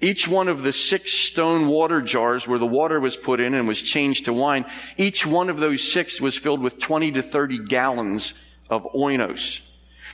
Each 0.00 0.28
one 0.28 0.46
of 0.46 0.62
the 0.62 0.72
six 0.72 1.10
stone 1.10 1.66
water 1.66 2.00
jars 2.00 2.46
where 2.46 2.60
the 2.60 2.68
water 2.68 3.00
was 3.00 3.16
put 3.16 3.40
in 3.40 3.52
and 3.52 3.66
was 3.66 3.82
changed 3.82 4.26
to 4.26 4.32
wine, 4.32 4.64
each 4.96 5.26
one 5.26 5.50
of 5.50 5.58
those 5.58 5.82
six 5.82 6.20
was 6.20 6.38
filled 6.38 6.60
with 6.60 6.78
20 6.78 7.10
to 7.10 7.22
30 7.22 7.64
gallons 7.64 8.32
of 8.70 8.84
oinos. 8.94 9.60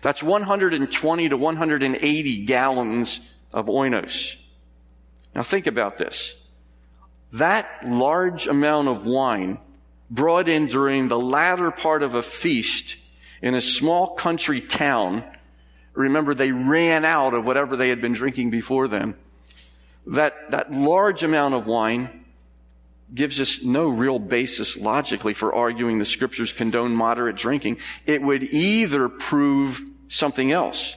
That's 0.00 0.22
120 0.22 1.28
to 1.28 1.36
180 1.36 2.46
gallons 2.46 3.20
of 3.52 3.66
oinos. 3.66 4.36
Now 5.34 5.42
think 5.42 5.66
about 5.66 5.98
this. 5.98 6.34
That 7.32 7.68
large 7.84 8.46
amount 8.46 8.88
of 8.88 9.04
wine 9.04 9.58
brought 10.08 10.48
in 10.48 10.68
during 10.68 11.08
the 11.08 11.18
latter 11.18 11.70
part 11.70 12.02
of 12.02 12.14
a 12.14 12.22
feast 12.22 12.96
in 13.42 13.52
a 13.52 13.60
small 13.60 14.14
country 14.14 14.62
town. 14.62 15.22
Remember, 15.98 16.32
they 16.32 16.52
ran 16.52 17.04
out 17.04 17.34
of 17.34 17.44
whatever 17.44 17.76
they 17.76 17.88
had 17.88 18.00
been 18.00 18.12
drinking 18.12 18.50
before 18.50 18.86
them. 18.86 19.16
That, 20.06 20.52
that 20.52 20.72
large 20.72 21.24
amount 21.24 21.54
of 21.54 21.66
wine 21.66 22.24
gives 23.12 23.40
us 23.40 23.64
no 23.64 23.88
real 23.88 24.20
basis 24.20 24.76
logically 24.76 25.34
for 25.34 25.52
arguing 25.52 25.98
the 25.98 26.04
scriptures 26.04 26.52
condone 26.52 26.92
moderate 26.92 27.34
drinking. 27.34 27.78
It 28.06 28.22
would 28.22 28.44
either 28.44 29.08
prove 29.08 29.82
something 30.06 30.52
else. 30.52 30.94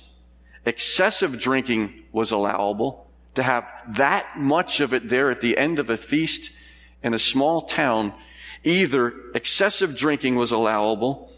Excessive 0.67 1.39
drinking 1.39 2.03
was 2.11 2.29
allowable. 2.29 3.09
To 3.33 3.43
have 3.43 3.73
that 3.95 4.37
much 4.37 4.81
of 4.81 4.93
it 4.93 5.09
there 5.09 5.31
at 5.31 5.41
the 5.41 5.57
end 5.57 5.79
of 5.79 5.89
a 5.89 5.97
feast 5.97 6.51
in 7.01 7.15
a 7.15 7.19
small 7.19 7.63
town, 7.63 8.13
either 8.63 9.15
excessive 9.33 9.97
drinking 9.97 10.35
was 10.35 10.51
allowable, 10.51 11.31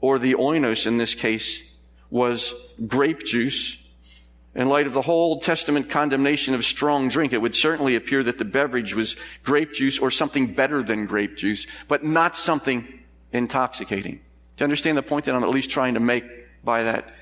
or 0.00 0.18
the 0.18 0.36
oinos 0.36 0.86
in 0.86 0.96
this 0.96 1.14
case 1.14 1.62
was 2.10 2.54
grape 2.86 3.24
juice. 3.24 3.76
In 4.54 4.68
light 4.68 4.86
of 4.86 4.92
the 4.92 5.02
whole 5.02 5.30
Old 5.30 5.42
Testament 5.42 5.90
condemnation 5.90 6.54
of 6.54 6.64
strong 6.64 7.08
drink, 7.08 7.32
it 7.32 7.42
would 7.42 7.56
certainly 7.56 7.96
appear 7.96 8.22
that 8.22 8.38
the 8.38 8.44
beverage 8.44 8.94
was 8.94 9.16
grape 9.42 9.72
juice 9.72 9.98
or 9.98 10.12
something 10.12 10.54
better 10.54 10.82
than 10.82 11.06
grape 11.06 11.36
juice, 11.36 11.66
but 11.88 12.04
not 12.04 12.36
something 12.36 13.00
intoxicating. 13.32 14.20
Do 14.56 14.62
you 14.62 14.64
understand 14.64 14.96
the 14.96 15.02
point 15.02 15.24
that 15.24 15.34
I'm 15.34 15.42
at 15.42 15.50
least 15.50 15.70
trying 15.70 15.94
to 15.94 16.00
make 16.00 16.24
by 16.62 16.84
that? 16.84 17.12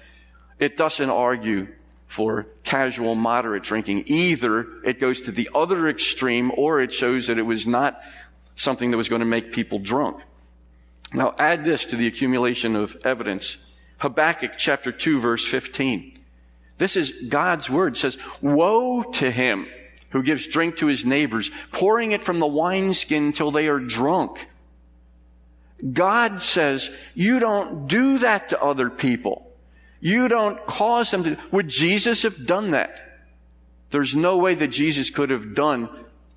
It 0.59 0.77
doesn't 0.77 1.09
argue 1.09 1.69
for 2.07 2.47
casual, 2.63 3.15
moderate 3.15 3.63
drinking. 3.63 4.05
Either 4.07 4.67
it 4.85 5.01
goes 5.01 5.23
to 5.23 5.33
the 5.33 5.49
other 5.55 5.89
extreme 5.89 6.53
or 6.55 6.79
it 6.81 6.93
shows 6.93 7.29
that 7.29 7.39
it 7.39 7.43
was 7.43 7.67
not 7.67 8.03
something 8.55 8.91
that 8.91 8.99
was 8.99 9.09
going 9.09 9.21
to 9.21 9.27
make 9.27 9.53
people 9.53 9.79
drunk. 9.79 10.23
Now 11.15 11.35
add 11.39 11.65
this 11.65 11.87
to 11.87 11.97
the 11.97 12.07
accumulation 12.07 12.77
of 12.77 12.97
evidence. 13.03 13.57
Habakkuk 14.03 14.55
chapter 14.59 14.91
2 14.91 15.21
verse 15.21 15.47
15. 15.47 16.19
This 16.77 16.97
is 16.97 17.13
God's 17.29 17.71
word 17.71 17.95
it 17.95 17.99
says, 17.99 18.19
woe 18.41 19.05
to 19.05 19.31
him 19.31 19.69
who 20.11 20.25
gives 20.25 20.49
drink 20.49 20.77
to 20.79 20.89
his 20.89 21.05
neighbors, 21.05 21.53
pouring 21.71 22.11
it 22.11 22.21
from 22.21 22.41
the 22.41 22.47
wineskin 22.47 23.33
till 23.33 23.53
they 23.53 23.69
are 23.69 23.79
drunk. 23.79 24.49
God 25.93 26.43
says, 26.43 26.91
you 27.15 27.39
don't 27.39 27.87
do 27.87 28.19
that 28.19 28.49
to 28.49 28.61
other 28.61 28.91
people. 28.91 29.49
You 30.01 30.27
don't 30.27 30.67
cause 30.67 31.13
them 31.13 31.23
to. 31.23 31.39
Would 31.53 31.69
Jesus 31.69 32.25
have 32.25 32.45
done 32.45 32.73
that? 32.73 33.23
There's 33.91 34.17
no 34.17 34.39
way 34.39 34.57
that 34.57 34.69
Jesus 34.69 35.11
could 35.11 35.31
have 35.31 35.55
done 35.55 35.89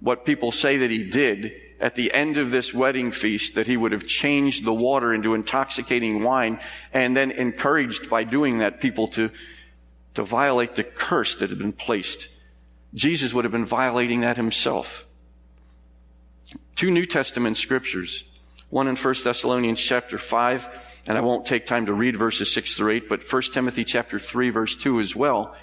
what 0.02 0.24
people 0.24 0.52
say 0.52 0.78
that 0.78 0.92
he 0.92 1.10
did 1.10 1.54
at 1.80 1.96
the 1.96 2.14
end 2.14 2.38
of 2.38 2.52
this 2.52 2.74
wedding 2.74 3.12
feast, 3.12 3.56
that 3.56 3.68
he 3.68 3.78
would 3.78 3.92
have 3.92 4.08
changed 4.08 4.64
the 4.64 4.74
water 4.74 5.14
into 5.14 5.34
intoxicating 5.34 6.24
wine 6.24 6.60
and 6.94 7.16
then 7.16 7.32
encouraged 7.32 8.10
by 8.10 8.24
doing 8.24 8.60
that 8.60 8.80
people 8.80 9.08
to, 9.10 9.30
to 10.14 10.24
violate 10.24 10.76
the 10.76 10.84
curse 10.84 11.36
that 11.36 11.50
had 11.50 11.60
been 11.60 11.74
placed. 11.74 12.28
Jesus 12.94 13.34
would 13.34 13.46
have 13.46 13.52
been 13.52 13.66
violating 13.66 14.22
that 14.22 14.38
himself. 14.38 15.06
Two 16.76 16.92
New 16.92 17.06
Testament 17.06 17.58
scriptures. 17.58 18.24
One 18.70 18.88
in 18.88 18.96
1 18.96 19.16
Thessalonians 19.24 19.82
chapter 19.82 20.18
5 20.18 20.94
and 21.08 21.18
I 21.18 21.22
won't 21.22 21.46
take 21.46 21.66
time 21.66 21.86
to 21.86 21.94
read 21.94 22.16
verses 22.16 22.52
6 22.52 22.76
through 22.76 22.94
8, 22.94 23.10
but 23.10 23.32
1 23.32 23.42
Timothy 23.54 23.84
chapter 23.84 24.18
3 24.18 24.50
verse 24.50 24.76
2 24.76 25.00
as 25.00 25.16
well. 25.16 25.56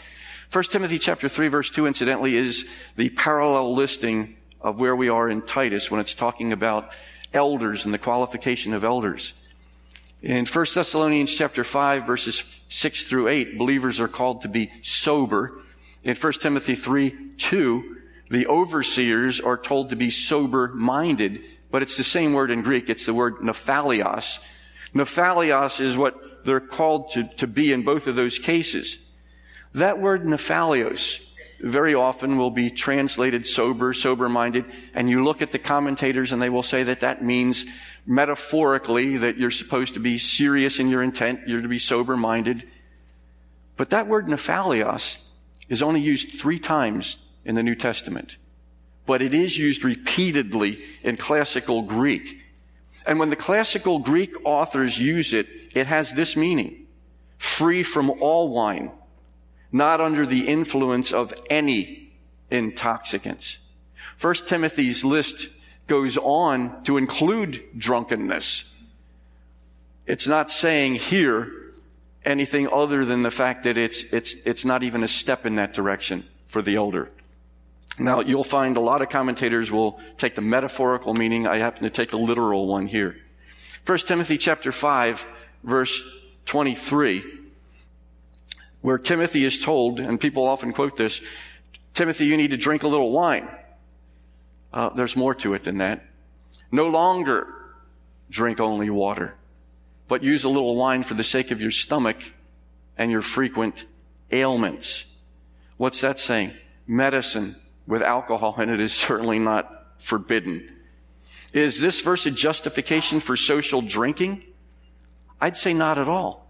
1 0.53 0.64
Timothy 0.64 0.98
chapter 0.98 1.29
3 1.29 1.48
verse 1.48 1.70
2 1.70 1.87
incidentally 1.87 2.37
is 2.37 2.66
the 2.96 3.11
parallel 3.11 3.75
listing 3.75 4.37
of 4.62 4.81
where 4.81 4.96
we 4.96 5.09
are 5.09 5.29
in 5.29 5.42
Titus 5.42 5.90
when 5.90 6.01
it's 6.01 6.14
talking 6.14 6.53
about 6.53 6.90
elders 7.35 7.85
and 7.85 7.92
the 7.92 7.98
qualification 7.98 8.75
of 8.75 8.85
elders. 8.85 9.35
In 10.22 10.46
1 10.46 10.66
Thessalonians 10.75 11.35
chapter 11.35 11.64
5 11.64 12.07
verses 12.07 12.61
6 12.68 13.03
through 13.03 13.29
8, 13.29 13.59
believers 13.59 14.01
are 14.01 14.09
called 14.09 14.42
to 14.42 14.48
be 14.48 14.70
sober. 14.83 15.61
In 16.05 16.16
1 16.16 16.33
Timothy 16.35 16.75
3, 16.75 17.35
2, 17.38 17.96
the 18.31 18.46
overseers 18.46 19.40
are 19.40 19.59
told 19.59 19.90
to 19.90 19.96
be 19.96 20.11
sober 20.11 20.68
minded, 20.68 21.42
but 21.70 21.83
it's 21.83 21.96
the 21.96 22.05
same 22.05 22.33
word 22.33 22.51
in 22.51 22.62
Greek. 22.62 22.88
It's 22.88 23.07
the 23.07 23.14
word 23.14 23.37
nephalios, 23.37 24.38
Nephalios 24.94 25.81
is 25.81 25.96
what 25.96 26.44
they're 26.44 26.61
called 26.61 27.12
to, 27.12 27.25
to 27.25 27.46
be 27.46 27.72
in 27.72 27.83
both 27.83 28.07
of 28.07 28.16
those 28.16 28.38
cases. 28.38 28.98
That 29.75 29.98
word 29.98 30.25
nephalios 30.25 31.20
very 31.62 31.94
often 31.94 32.37
will 32.37 32.51
be 32.51 32.70
translated 32.70 33.46
sober, 33.46 33.94
sober 33.94 34.29
minded, 34.29 34.68
and 34.94 35.09
you 35.09 35.22
look 35.22 35.42
at 35.42 35.53
the 35.53 35.59
commentators 35.59 36.33
and 36.33 36.42
they 36.42 36.51
will 36.51 36.62
say 36.62 36.83
that 36.83 37.01
that 37.01 37.25
means 37.25 37.64
metaphorically 38.05 39.18
that 39.18 39.37
you're 39.37 39.51
supposed 39.51 39.94
to 39.94 40.01
be 40.01 40.18
serious 40.18 40.81
in 40.81 40.88
your 40.88 41.03
intent, 41.03 41.46
you're 41.46 41.62
to 41.62 41.68
be 41.68 41.79
sober 41.79 42.16
minded. 42.16 42.68
But 43.77 43.90
that 43.90 44.09
word 44.09 44.27
nephalios 44.27 45.20
is 45.68 45.83
only 45.83 46.01
used 46.01 46.40
three 46.40 46.59
times 46.59 47.18
in 47.44 47.55
the 47.55 47.62
New 47.62 47.77
Testament. 47.77 48.37
But 49.07 49.22
it 49.22 49.33
is 49.33 49.57
used 49.57 49.85
repeatedly 49.85 50.83
in 51.03 51.16
classical 51.16 51.83
Greek. 51.83 52.40
And 53.07 53.18
when 53.18 53.31
the 53.31 53.37
classical 53.37 53.98
Greek 53.98 54.35
authors 54.44 54.98
use 54.98 55.33
it, 55.33 55.46
it 55.75 55.87
has 55.87 56.12
this 56.12 56.37
meaning. 56.37 56.87
Free 57.38 57.83
from 57.83 58.11
all 58.11 58.51
wine, 58.51 58.92
not 59.73 60.01
under 60.01 60.27
the 60.27 60.47
influence 60.47 61.13
of 61.13 61.35
any 61.49 62.13
intoxicants. 62.51 63.59
First 64.17 64.47
Timothy's 64.47 65.03
list 65.03 65.49
goes 65.87 66.19
on 66.19 66.85
to 66.85 66.99
include 66.99 67.63
drunkenness. 67.77 68.65
It's 70.07 70.27
not 70.27 70.51
saying 70.51 70.97
here 70.97 71.51
anything 72.25 72.69
other 72.69 73.05
than 73.05 73.23
the 73.23 73.31
fact 73.31 73.65
that 73.65 73.77
it's, 73.77 74.03
it's, 74.13 74.35
it's 74.47 74.65
not 74.65 74.83
even 74.83 75.03
a 75.03 75.09
step 75.09 75.47
in 75.47 75.57
that 75.57 75.73
direction 75.73 76.25
for 76.47 76.63
the 76.63 76.77
elder. 76.77 77.11
Now, 77.99 78.21
you'll 78.21 78.45
find 78.45 78.77
a 78.77 78.81
lot 78.81 79.03
of 79.03 79.09
commentators 79.09 79.71
will 79.71 80.01
take 80.17 80.35
the 80.35 80.41
metaphorical 80.41 81.15
meaning. 81.15 81.47
I 81.47 81.59
happen 81.59 81.83
to 81.83 81.91
take 81.91 82.11
the 82.11 82.19
literal 82.19 82.67
one 82.67 82.87
here. 82.87 83.17
1 83.85 83.99
Timothy 83.99 84.39
chapter 84.39 84.73
5, 84.73 85.27
verse 85.65 86.03
23, 86.47 87.25
where 88.83 88.99
Timothy 88.99 89.45
is 89.45 89.59
told, 89.59 90.01
and 90.01 90.21
people 90.21 90.45
often 90.47 90.73
quote 90.73 90.97
this, 90.97 91.21
Timothy, 91.95 92.27
you 92.27 92.37
need 92.37 92.51
to 92.51 92.57
drink 92.57 92.83
a 92.83 92.88
little 92.88 93.12
wine. 93.12 93.49
Uh, 94.73 94.90
there's 94.90 95.16
more 95.16 95.35
to 95.37 95.55
it 95.55 95.62
than 95.64 95.79
that. 95.79 96.05
No 96.71 96.88
longer 96.88 97.47
drink 98.31 98.61
only 98.61 98.90
water, 98.90 99.35
but 100.09 100.23
use 100.23 100.45
a 100.45 100.49
little 100.49 100.75
wine 100.75 101.03
for 101.03 101.14
the 101.14 101.25
sake 101.25 101.51
of 101.51 101.61
your 101.61 101.71
stomach 101.71 102.33
and 102.97 103.11
your 103.11 103.23
frequent 103.23 103.85
ailments. 104.31 105.07
What's 105.77 106.01
that 106.01 106.18
saying? 106.18 106.53
Medicine 106.87 107.57
with 107.87 108.03
alcohol 108.03 108.59
in 108.61 108.71
it 108.71 108.81
is 108.81 108.92
certainly 109.09 109.38
not 109.38 110.01
forbidden. 110.01 110.68
Is 111.53 111.79
this 111.79 112.01
verse 112.01 112.25
a 112.27 112.31
justification 112.31 113.21
for 113.21 113.37
social 113.37 113.83
drinking? 113.83 114.45
I'd 115.40 115.57
say 115.57 115.75
not 115.75 115.99
at 115.99 116.09
all. 116.09 116.42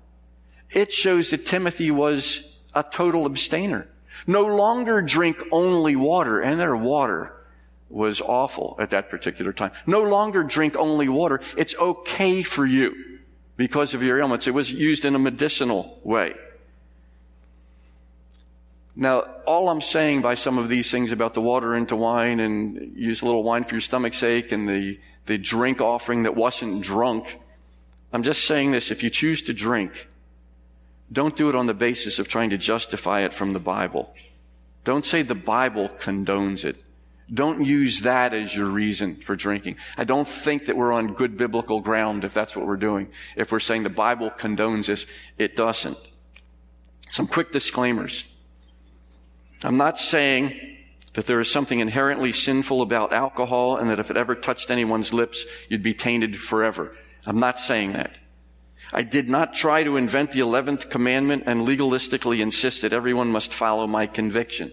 It 0.75 0.93
shows 0.93 1.31
that 1.31 1.47
Timothy 1.47 1.91
was 1.91 2.43
a 2.75 2.83
total 2.83 3.27
abstainer. 3.27 3.89
No 4.27 4.45
longer 4.45 5.03
drink 5.03 5.43
only 5.51 5.97
water, 5.97 6.41
and 6.41 6.59
their 6.59 6.77
water 6.77 7.33
was 7.89 8.21
awful 8.21 8.77
at 8.79 8.91
that 8.91 9.11
particular 9.11 9.53
time. 9.53 9.73
No 9.87 10.03
longer 10.03 10.43
drink 10.43 10.77
only 10.77 11.09
water. 11.09 11.41
It's 11.57 11.75
okay 11.77 12.43
for 12.43 12.65
you 12.65 13.19
because 13.57 13.95
of 13.95 14.03
your 14.03 14.19
ailments. 14.19 14.47
It 14.47 14.55
was 14.55 14.73
used 14.73 15.05
in 15.05 15.15
a 15.15 15.19
medicinal 15.19 16.01
way. 16.03 16.35
Now, 18.95 19.21
all 19.47 19.69
I'm 19.69 19.81
saying 19.81 20.21
by 20.21 20.35
some 20.35 20.59
of 20.59 20.69
these 20.69 20.91
things 20.91 21.13
about 21.13 21.35
the 21.35 21.41
water 21.41 21.75
into 21.75 21.97
wine 21.97 22.41
and 22.41 22.97
use 22.97 23.23
a 23.23 23.27
little 23.27 23.43
wine 23.43 23.65
for 23.65 23.75
your 23.75 23.81
stomach's 23.81 24.19
sake 24.19 24.53
and 24.53 24.69
the, 24.69 24.99
the 25.27 25.39
drink 25.39 25.81
offering 25.81 26.25
that 26.25 26.35
wasn't 26.35 26.83
drunk, 26.83 27.39
I'm 28.13 28.23
just 28.23 28.45
saying 28.45 28.73
this. 28.73 28.91
If 28.91 29.03
you 29.03 29.09
choose 29.09 29.41
to 29.43 29.55
drink, 29.55 30.09
don't 31.13 31.37
do 31.37 31.49
it 31.49 31.55
on 31.55 31.67
the 31.67 31.75
basis 31.75 32.19
of 32.19 32.27
trying 32.27 32.51
to 32.51 32.59
justify 32.59 33.21
it 33.21 33.33
from 33.33 33.51
the 33.51 33.61
Bible. 33.61 34.15
Don't 34.85 35.07
say 35.07 35.23
the 35.23 35.35
Bible 35.35 35.89
condones 35.89 36.65
it. 36.65 36.83
Don't 37.33 37.65
use 37.65 38.01
that 38.01 38.35
as 38.35 38.55
your 38.55 38.67
reason 38.67 39.17
for 39.17 39.37
drinking. 39.37 39.77
I 39.97 40.05
don't 40.05 40.27
think 40.27 40.67
that 40.67 40.77
we're 40.77 40.93
on 40.93 41.15
good 41.15 41.37
biblical 41.37 41.81
ground 41.81 42.25
if 42.25 42.35
that's 42.35 42.57
what 42.57 42.67
we're 42.67 42.77
doing. 42.77 43.09
If 43.37 43.53
we're 43.53 43.61
saying 43.61 43.85
the 43.85 43.91
Bible 43.91 44.31
condones 44.31 44.87
this, 44.87 45.07
it 45.39 45.57
doesn't. 45.57 45.99
Some 47.11 47.27
quick 47.27 47.53
disclaimers. 47.53 48.27
I'm 49.63 49.77
not 49.77 49.99
saying 49.99 50.59
that 51.15 51.27
there 51.27 51.41
is 51.41 51.51
something 51.51 51.81
inherently 51.81 52.33
sinful 52.33 52.83
about 52.83 53.13
alcohol 53.13 53.77
and 53.77 53.91
that 53.91 54.01
if 54.01 54.11
it 54.11 54.17
ever 54.17 54.35
touched 54.35 54.71
anyone's 54.71 55.13
lips, 55.13 55.45
you'd 55.69 55.83
be 55.83 55.95
tainted 55.95 56.39
forever. 56.41 56.97
I'm 57.25 57.39
not 57.39 57.61
saying 57.61 57.93
that. 57.93 58.19
I 58.93 59.03
did 59.03 59.29
not 59.29 59.55
try 59.55 59.85
to 59.85 59.97
invent 59.97 60.33
the 60.33 60.41
11th 60.41 60.91
commandment 60.91 61.45
and 61.47 61.67
legalistically 61.67 62.41
insist 62.41 62.83
that 62.83 62.93
everyone 62.93 63.29
must 63.29 63.53
follow 63.53 63.87
my 63.87 64.07
conviction. 64.07 64.73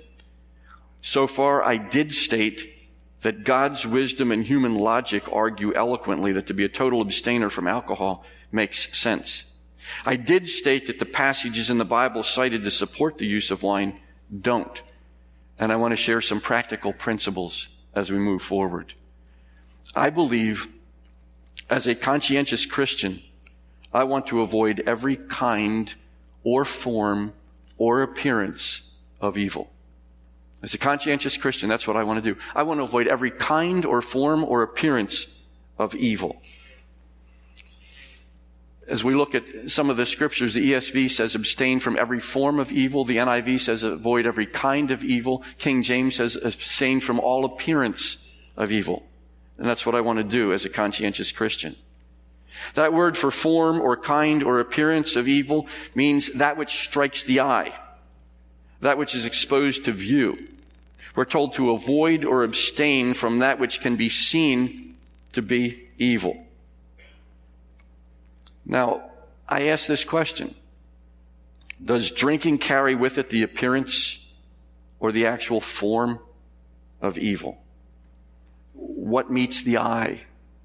So 1.01 1.25
far, 1.25 1.63
I 1.63 1.77
did 1.77 2.13
state 2.13 2.79
that 3.21 3.43
God's 3.43 3.87
wisdom 3.87 4.31
and 4.31 4.45
human 4.45 4.75
logic 4.75 5.31
argue 5.31 5.73
eloquently 5.73 6.33
that 6.33 6.47
to 6.47 6.53
be 6.53 6.65
a 6.65 6.69
total 6.69 7.01
abstainer 7.01 7.49
from 7.49 7.67
alcohol 7.67 8.25
makes 8.51 8.95
sense. 8.97 9.45
I 10.05 10.17
did 10.17 10.49
state 10.49 10.87
that 10.87 10.99
the 10.99 11.05
passages 11.05 11.69
in 11.69 11.77
the 11.77 11.85
Bible 11.85 12.23
cited 12.23 12.63
to 12.63 12.71
support 12.71 13.17
the 13.17 13.25
use 13.25 13.51
of 13.51 13.63
wine 13.63 13.99
don't. 14.41 14.81
And 15.57 15.71
I 15.71 15.77
want 15.77 15.91
to 15.93 15.97
share 15.97 16.21
some 16.21 16.41
practical 16.41 16.93
principles 16.93 17.69
as 17.93 18.11
we 18.11 18.17
move 18.17 18.41
forward. 18.41 18.93
I 19.95 20.09
believe 20.09 20.67
as 21.69 21.87
a 21.87 21.95
conscientious 21.95 22.65
Christian, 22.65 23.21
I 23.93 24.03
want 24.03 24.27
to 24.27 24.41
avoid 24.41 24.83
every 24.85 25.15
kind 25.15 25.93
or 26.43 26.65
form 26.65 27.33
or 27.77 28.01
appearance 28.01 28.81
of 29.19 29.37
evil. 29.37 29.71
As 30.61 30.73
a 30.73 30.77
conscientious 30.77 31.37
Christian, 31.37 31.69
that's 31.69 31.87
what 31.87 31.97
I 31.97 32.03
want 32.03 32.23
to 32.23 32.33
do. 32.33 32.39
I 32.53 32.63
want 32.63 32.79
to 32.79 32.83
avoid 32.83 33.07
every 33.07 33.31
kind 33.31 33.85
or 33.85 34.01
form 34.01 34.43
or 34.43 34.61
appearance 34.61 35.25
of 35.77 35.95
evil 35.95 36.41
as 38.89 39.03
we 39.03 39.13
look 39.13 39.35
at 39.35 39.71
some 39.71 39.89
of 39.89 39.97
the 39.97 40.05
scriptures, 40.05 40.55
the 40.55 40.71
ESV 40.73 41.11
says 41.11 41.35
abstain 41.35 41.79
from 41.79 41.97
every 41.97 42.19
form 42.19 42.59
of 42.59 42.71
evil. 42.71 43.05
The 43.05 43.17
NIV 43.17 43.61
says 43.61 43.83
avoid 43.83 44.25
every 44.25 44.47
kind 44.47 44.91
of 44.91 45.03
evil. 45.03 45.43
King 45.57 45.83
James 45.83 46.15
says 46.15 46.35
abstain 46.35 46.99
from 46.99 47.19
all 47.19 47.45
appearance 47.45 48.17
of 48.57 48.71
evil. 48.71 49.05
And 49.57 49.67
that's 49.67 49.85
what 49.85 49.95
I 49.95 50.01
want 50.01 50.17
to 50.17 50.23
do 50.23 50.51
as 50.53 50.65
a 50.65 50.69
conscientious 50.69 51.31
Christian. 51.31 51.75
That 52.73 52.93
word 52.93 53.17
for 53.17 53.31
form 53.31 53.81
or 53.81 53.97
kind 53.97 54.43
or 54.43 54.59
appearance 54.59 55.15
of 55.15 55.27
evil 55.27 55.67
means 55.95 56.31
that 56.33 56.57
which 56.57 56.83
strikes 56.83 57.23
the 57.23 57.41
eye, 57.41 57.77
that 58.81 58.97
which 58.97 59.15
is 59.15 59.25
exposed 59.25 59.85
to 59.85 59.91
view. 59.91 60.47
We're 61.15 61.25
told 61.25 61.53
to 61.53 61.71
avoid 61.71 62.25
or 62.25 62.43
abstain 62.43 63.13
from 63.13 63.39
that 63.39 63.59
which 63.59 63.81
can 63.81 63.95
be 63.95 64.09
seen 64.09 64.95
to 65.33 65.41
be 65.41 65.87
evil. 65.97 66.45
Now, 68.65 69.09
I 69.47 69.63
ask 69.69 69.87
this 69.87 70.03
question. 70.03 70.55
Does 71.83 72.11
drinking 72.11 72.59
carry 72.59 72.95
with 72.95 73.17
it 73.17 73.29
the 73.29 73.43
appearance 73.43 74.19
or 74.99 75.11
the 75.11 75.25
actual 75.25 75.61
form 75.61 76.19
of 77.01 77.17
evil? 77.17 77.57
What 78.73 79.31
meets 79.31 79.63
the 79.63 79.77
eye 79.77 80.21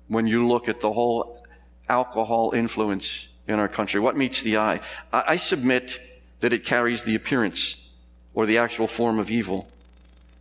when 0.09 0.27
you 0.27 0.47
look 0.47 0.69
at 0.69 0.81
the 0.81 0.93
whole 0.93 1.45
alcohol 1.89 2.53
influence 2.55 3.29
in 3.47 3.59
our 3.59 3.69
country? 3.69 4.01
What 4.01 4.17
meets 4.17 4.43
the 4.43 4.59
eye? 4.59 4.81
I 5.13 5.37
submit 5.37 6.01
that 6.41 6.53
it 6.53 6.65
carries 6.65 7.03
the 7.03 7.15
appearance 7.15 7.89
or 8.35 8.47
the 8.47 8.59
actual 8.59 8.87
form 8.87 9.19
of 9.19 9.31
evil. 9.31 9.69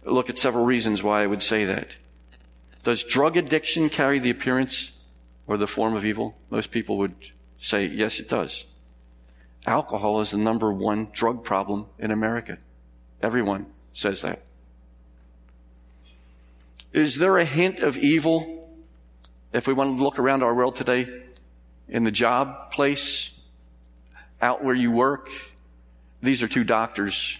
Look 0.03 0.29
at 0.29 0.37
several 0.37 0.65
reasons 0.65 1.03
why 1.03 1.23
I 1.23 1.27
would 1.27 1.41
say 1.41 1.65
that. 1.65 1.87
Does 2.83 3.03
drug 3.03 3.37
addiction 3.37 3.89
carry 3.89 4.19
the 4.19 4.29
appearance 4.29 4.91
or 5.47 5.57
the 5.57 5.67
form 5.67 5.95
of 5.95 6.03
evil? 6.03 6.35
Most 6.49 6.71
people 6.71 6.97
would 6.97 7.15
say, 7.57 7.85
yes, 7.85 8.19
it 8.19 8.27
does. 8.27 8.65
Alcohol 9.65 10.19
is 10.19 10.31
the 10.31 10.37
number 10.37 10.73
one 10.73 11.07
drug 11.13 11.43
problem 11.43 11.85
in 11.97 12.11
America. 12.11 12.57
Everyone 13.21 13.67
says 13.93 14.21
that. 14.23 14.41
Is 16.91 17.15
there 17.15 17.37
a 17.37 17.45
hint 17.45 17.79
of 17.79 17.97
evil 17.97 18.67
if 19.53 19.67
we 19.67 19.73
want 19.73 19.97
to 19.97 20.03
look 20.03 20.19
around 20.19 20.43
our 20.43 20.53
world 20.53 20.75
today 20.75 21.23
in 21.87 22.03
the 22.03 22.11
job 22.11 22.71
place, 22.71 23.31
out 24.41 24.63
where 24.63 24.75
you 24.75 24.91
work? 24.91 25.29
These 26.21 26.43
are 26.43 26.47
two 26.47 26.63
doctors 26.63 27.37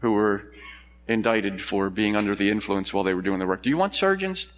who 0.00 0.12
were 0.12 0.52
indicted 1.06 1.60
for 1.60 1.90
being 1.90 2.16
under 2.16 2.34
the 2.34 2.50
influence 2.50 2.92
while 2.92 3.04
they 3.04 3.14
were 3.14 3.22
doing 3.22 3.38
the 3.38 3.46
work. 3.46 3.62
Do 3.62 3.70
you 3.70 3.76
want 3.76 3.94
surgeons 3.94 4.48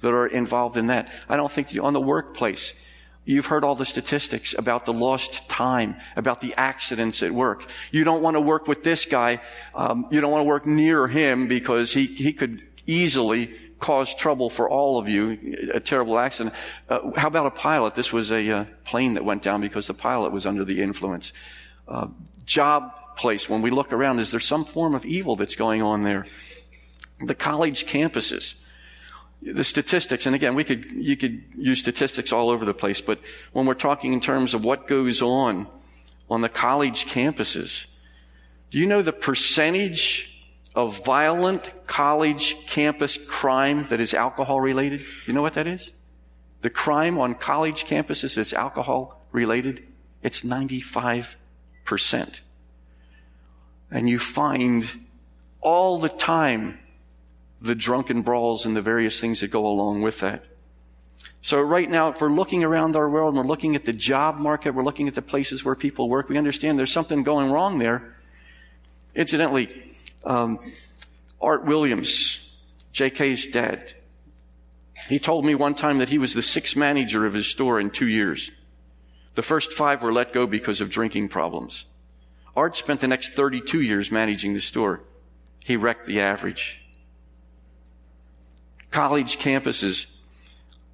that 0.00 0.12
are 0.12 0.26
involved 0.26 0.76
in 0.76 0.86
that? 0.86 1.10
I 1.28 1.36
don't 1.36 1.50
think 1.50 1.72
you, 1.74 1.82
on 1.82 1.92
the 1.92 2.00
workplace. 2.00 2.74
You've 3.24 3.46
heard 3.46 3.62
all 3.62 3.76
the 3.76 3.86
statistics 3.86 4.52
about 4.58 4.84
the 4.84 4.92
lost 4.92 5.48
time, 5.48 5.96
about 6.16 6.40
the 6.40 6.54
accidents 6.56 7.22
at 7.22 7.30
work. 7.30 7.68
You 7.92 8.02
don't 8.02 8.20
want 8.20 8.34
to 8.34 8.40
work 8.40 8.66
with 8.66 8.82
this 8.82 9.04
guy. 9.04 9.40
Um, 9.74 10.08
you 10.10 10.20
don't 10.20 10.32
want 10.32 10.40
to 10.40 10.48
work 10.48 10.66
near 10.66 11.06
him 11.06 11.46
because 11.46 11.92
he, 11.92 12.06
he 12.06 12.32
could 12.32 12.66
easily 12.84 13.54
cause 13.82 14.14
trouble 14.14 14.48
for 14.48 14.70
all 14.70 14.96
of 14.96 15.08
you, 15.08 15.68
a 15.74 15.80
terrible 15.80 16.18
accident. 16.18 16.54
Uh, 16.88 17.10
how 17.16 17.26
about 17.26 17.46
a 17.46 17.50
pilot? 17.50 17.94
This 17.96 18.12
was 18.12 18.30
a 18.30 18.50
uh, 18.50 18.64
plane 18.84 19.14
that 19.14 19.24
went 19.24 19.42
down 19.42 19.60
because 19.60 19.88
the 19.88 19.94
pilot 19.94 20.32
was 20.32 20.46
under 20.46 20.64
the 20.64 20.80
influence. 20.80 21.32
Uh, 21.88 22.06
job 22.46 22.94
place, 23.16 23.48
when 23.48 23.60
we 23.60 23.70
look 23.70 23.92
around, 23.92 24.20
is 24.20 24.30
there 24.30 24.40
some 24.40 24.64
form 24.64 24.94
of 24.94 25.04
evil 25.04 25.34
that's 25.34 25.56
going 25.56 25.82
on 25.82 26.04
there? 26.04 26.24
The 27.26 27.34
college 27.34 27.84
campuses 27.86 28.54
the 29.44 29.64
statistics, 29.64 30.24
and 30.24 30.36
again, 30.36 30.54
we 30.54 30.62
could, 30.62 30.88
you 30.92 31.16
could 31.16 31.42
use 31.58 31.80
statistics 31.80 32.32
all 32.32 32.48
over 32.48 32.64
the 32.64 32.74
place, 32.74 33.00
but 33.00 33.18
when 33.52 33.66
we're 33.66 33.74
talking 33.74 34.12
in 34.12 34.20
terms 34.20 34.54
of 34.54 34.64
what 34.64 34.86
goes 34.86 35.20
on 35.20 35.66
on 36.30 36.42
the 36.42 36.48
college 36.48 37.06
campuses, 37.06 37.86
do 38.70 38.78
you 38.78 38.86
know 38.86 39.02
the 39.02 39.12
percentage 39.12 40.31
of 40.74 41.04
violent 41.04 41.72
college 41.86 42.66
campus 42.66 43.18
crime 43.26 43.86
that 43.88 44.00
is 44.00 44.14
alcohol 44.14 44.60
related? 44.60 45.00
Do 45.00 45.06
you 45.26 45.32
know 45.32 45.42
what 45.42 45.54
that 45.54 45.66
is? 45.66 45.92
The 46.62 46.70
crime 46.70 47.18
on 47.18 47.34
college 47.34 47.84
campuses 47.84 48.36
that's 48.36 48.52
alcohol 48.52 49.26
related, 49.32 49.86
it's 50.22 50.42
95%. 50.42 51.36
And 53.90 54.08
you 54.08 54.18
find 54.18 54.88
all 55.60 55.98
the 55.98 56.08
time 56.08 56.78
the 57.60 57.74
drunken 57.74 58.22
brawls 58.22 58.64
and 58.64 58.76
the 58.76 58.82
various 58.82 59.20
things 59.20 59.40
that 59.40 59.48
go 59.48 59.66
along 59.66 60.02
with 60.02 60.20
that. 60.20 60.44
So 61.42 61.60
right 61.60 61.90
now, 61.90 62.10
if 62.10 62.20
we're 62.20 62.28
looking 62.28 62.62
around 62.62 62.94
our 62.94 63.08
world 63.10 63.34
and 63.34 63.42
we're 63.42 63.48
looking 63.48 63.74
at 63.74 63.84
the 63.84 63.92
job 63.92 64.38
market, 64.38 64.74
we're 64.74 64.84
looking 64.84 65.08
at 65.08 65.14
the 65.14 65.22
places 65.22 65.64
where 65.64 65.74
people 65.74 66.08
work, 66.08 66.28
we 66.28 66.38
understand 66.38 66.78
there's 66.78 66.92
something 66.92 67.24
going 67.24 67.50
wrong 67.50 67.78
there. 67.78 68.16
Incidentally, 69.14 69.91
um, 70.24 70.58
Art 71.40 71.64
Williams, 71.64 72.38
JK's 72.92 73.46
dad, 73.48 73.94
he 75.08 75.18
told 75.18 75.44
me 75.44 75.54
one 75.54 75.74
time 75.74 75.98
that 75.98 76.08
he 76.08 76.18
was 76.18 76.34
the 76.34 76.42
sixth 76.42 76.76
manager 76.76 77.26
of 77.26 77.34
his 77.34 77.46
store 77.46 77.80
in 77.80 77.90
two 77.90 78.08
years. 78.08 78.50
The 79.34 79.42
first 79.42 79.72
five 79.72 80.02
were 80.02 80.12
let 80.12 80.32
go 80.32 80.46
because 80.46 80.80
of 80.80 80.90
drinking 80.90 81.28
problems. 81.28 81.86
Art 82.54 82.76
spent 82.76 83.00
the 83.00 83.08
next 83.08 83.32
32 83.32 83.80
years 83.80 84.10
managing 84.10 84.54
the 84.54 84.60
store. 84.60 85.02
he 85.64 85.76
wrecked 85.76 86.06
the 86.06 86.20
average. 86.20 86.80
College 88.90 89.38
campuses. 89.38 90.06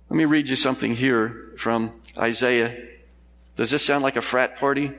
Let 0.08 0.16
me 0.16 0.24
read 0.24 0.48
you 0.48 0.56
something 0.56 0.94
here 0.94 1.52
from 1.56 2.00
Isaiah. 2.16 2.76
Does 3.56 3.70
this 3.70 3.84
sound 3.84 4.04
like 4.04 4.16
a 4.16 4.22
frat 4.22 4.56
party? 4.56 4.92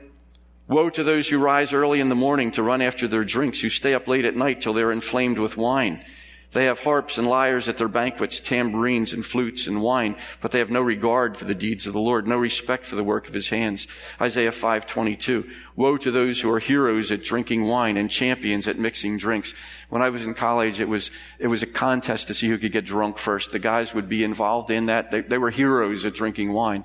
Woe 0.70 0.88
to 0.88 1.02
those 1.02 1.28
who 1.28 1.38
rise 1.38 1.72
early 1.72 1.98
in 1.98 2.10
the 2.10 2.14
morning 2.14 2.52
to 2.52 2.62
run 2.62 2.80
after 2.80 3.08
their 3.08 3.24
drinks, 3.24 3.58
who 3.58 3.68
stay 3.68 3.92
up 3.92 4.06
late 4.06 4.24
at 4.24 4.36
night 4.36 4.60
till 4.60 4.72
they're 4.72 4.92
inflamed 4.92 5.36
with 5.36 5.56
wine. 5.56 6.04
They 6.52 6.66
have 6.66 6.78
harps 6.78 7.18
and 7.18 7.26
lyres 7.26 7.68
at 7.68 7.76
their 7.76 7.88
banquets, 7.88 8.38
tambourines 8.38 9.12
and 9.12 9.26
flutes 9.26 9.66
and 9.66 9.82
wine, 9.82 10.14
but 10.40 10.52
they 10.52 10.60
have 10.60 10.70
no 10.70 10.80
regard 10.80 11.36
for 11.36 11.44
the 11.44 11.56
deeds 11.56 11.88
of 11.88 11.92
the 11.92 11.98
Lord, 11.98 12.28
no 12.28 12.36
respect 12.36 12.86
for 12.86 12.94
the 12.94 13.02
work 13.02 13.26
of 13.26 13.34
his 13.34 13.48
hands. 13.48 13.88
Isaiah 14.20 14.52
5:22. 14.52 15.50
Woe 15.74 15.96
to 15.96 16.10
those 16.12 16.40
who 16.40 16.52
are 16.52 16.60
heroes 16.60 17.10
at 17.10 17.24
drinking 17.24 17.64
wine 17.64 17.96
and 17.96 18.08
champions 18.08 18.68
at 18.68 18.78
mixing 18.78 19.18
drinks. 19.18 19.54
When 19.88 20.02
I 20.02 20.10
was 20.10 20.24
in 20.24 20.34
college, 20.34 20.78
it 20.78 20.88
was 20.88 21.10
it 21.40 21.48
was 21.48 21.64
a 21.64 21.66
contest 21.66 22.28
to 22.28 22.34
see 22.34 22.46
who 22.46 22.58
could 22.58 22.70
get 22.70 22.84
drunk 22.84 23.18
first. 23.18 23.50
The 23.50 23.58
guys 23.58 23.92
would 23.92 24.08
be 24.08 24.22
involved 24.22 24.70
in 24.70 24.86
that. 24.86 25.10
They, 25.10 25.22
they 25.22 25.38
were 25.38 25.50
heroes 25.50 26.04
at 26.04 26.14
drinking 26.14 26.52
wine. 26.52 26.84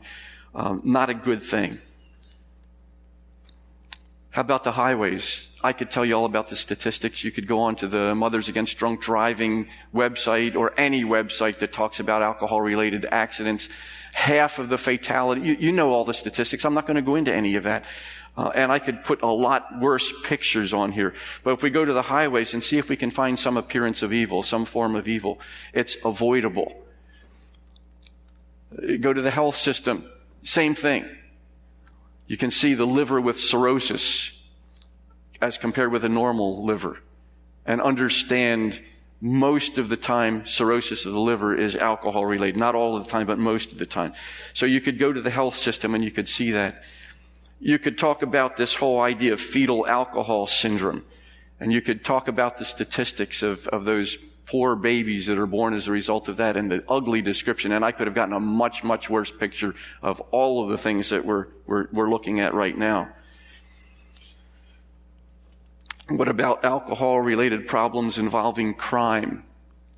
Um, 0.55 0.81
not 0.83 1.11
a 1.11 1.13
good 1.13 1.43
thing. 1.43 1.81
How 4.35 4.41
about 4.41 4.65
the 4.65 4.73
highways? 4.73 5.47
I 5.63 5.71
could 5.71 5.89
tell 5.89 6.03
you 6.03 6.13
all 6.13 6.25
about 6.25 6.47
the 6.47 6.57
statistics. 6.57 7.23
You 7.23 7.31
could 7.31 7.47
go 7.47 7.59
on 7.59 7.77
to 7.77 7.87
the 7.87 8.13
Mothers 8.13 8.49
Against 8.49 8.77
Drunk 8.77 8.99
Driving 8.99 9.69
website 9.93 10.57
or 10.57 10.77
any 10.77 11.05
website 11.05 11.59
that 11.59 11.71
talks 11.71 12.01
about 12.01 12.21
alcohol 12.21 12.59
related 12.59 13.05
accidents. 13.09 13.69
Half 14.13 14.59
of 14.59 14.67
the 14.67 14.77
fatality, 14.77 15.39
you, 15.39 15.53
you, 15.57 15.71
know 15.71 15.93
all 15.93 16.03
the 16.03 16.13
statistics. 16.13 16.65
I'm 16.65 16.73
not 16.73 16.85
going 16.85 16.97
to 16.97 17.01
go 17.01 17.15
into 17.15 17.33
any 17.33 17.55
of 17.55 17.63
that. 17.63 17.85
Uh, 18.35 18.51
and 18.53 18.73
I 18.73 18.79
could 18.79 19.05
put 19.05 19.21
a 19.21 19.31
lot 19.31 19.79
worse 19.79 20.11
pictures 20.25 20.73
on 20.73 20.91
here. 20.91 21.13
But 21.45 21.53
if 21.53 21.63
we 21.63 21.69
go 21.69 21.85
to 21.85 21.93
the 21.93 22.01
highways 22.01 22.53
and 22.53 22.61
see 22.61 22.77
if 22.77 22.89
we 22.89 22.97
can 22.97 23.11
find 23.11 23.39
some 23.39 23.55
appearance 23.55 24.03
of 24.03 24.11
evil, 24.11 24.43
some 24.43 24.65
form 24.65 24.97
of 24.97 25.07
evil, 25.07 25.39
it's 25.71 25.95
avoidable. 26.03 26.83
Go 28.99 29.13
to 29.13 29.21
the 29.21 29.31
health 29.31 29.55
system. 29.55 30.03
Same 30.43 30.75
thing. 30.75 31.05
You 32.27 32.37
can 32.37 32.51
see 32.51 32.73
the 32.73 32.87
liver 32.87 33.21
with 33.21 33.39
cirrhosis 33.39 34.31
as 35.41 35.57
compared 35.57 35.91
with 35.91 36.03
a 36.03 36.09
normal 36.09 36.63
liver 36.63 36.99
and 37.65 37.81
understand 37.81 38.81
most 39.21 39.77
of 39.77 39.89
the 39.89 39.97
time 39.97 40.45
cirrhosis 40.45 41.05
of 41.05 41.13
the 41.13 41.19
liver 41.19 41.55
is 41.55 41.75
alcohol 41.75 42.25
related. 42.25 42.57
Not 42.57 42.75
all 42.75 42.95
of 42.95 43.03
the 43.03 43.09
time, 43.09 43.25
but 43.25 43.39
most 43.39 43.71
of 43.71 43.79
the 43.79 43.85
time. 43.85 44.13
So 44.53 44.65
you 44.65 44.81
could 44.81 44.99
go 44.99 45.13
to 45.13 45.21
the 45.21 45.29
health 45.29 45.55
system 45.55 45.95
and 45.95 46.03
you 46.03 46.11
could 46.11 46.27
see 46.27 46.51
that. 46.51 46.83
You 47.59 47.79
could 47.79 47.97
talk 47.97 48.21
about 48.21 48.57
this 48.57 48.75
whole 48.75 49.01
idea 49.01 49.33
of 49.33 49.41
fetal 49.41 49.87
alcohol 49.87 50.47
syndrome. 50.47 51.05
And 51.59 51.71
you 51.71 51.81
could 51.81 52.03
talk 52.03 52.27
about 52.27 52.57
the 52.57 52.65
statistics 52.65 53.41
of, 53.41 53.67
of 53.69 53.85
those 53.85 54.17
poor 54.45 54.75
babies 54.75 55.25
that 55.25 55.37
are 55.37 55.47
born 55.47 55.73
as 55.73 55.87
a 55.87 55.91
result 55.91 56.27
of 56.27 56.37
that 56.37 56.55
and 56.55 56.71
the 56.71 56.83
ugly 56.87 57.21
description. 57.21 57.71
And 57.71 57.83
I 57.83 57.91
could 57.91 58.07
have 58.07 58.13
gotten 58.13 58.33
a 58.33 58.39
much, 58.39 58.83
much 58.83 59.09
worse 59.09 59.31
picture 59.31 59.73
of 60.01 60.21
all 60.31 60.63
of 60.63 60.69
the 60.69 60.77
things 60.77 61.09
that 61.09 61.25
we're, 61.25 61.47
we're, 61.65 61.87
we're 61.91 62.09
looking 62.09 62.39
at 62.39 62.53
right 62.53 62.77
now. 62.77 63.09
What 66.07 66.27
about 66.27 66.63
alcohol 66.63 67.19
related 67.21 67.67
problems 67.67 68.19
involving 68.19 68.75
crime? 68.75 69.43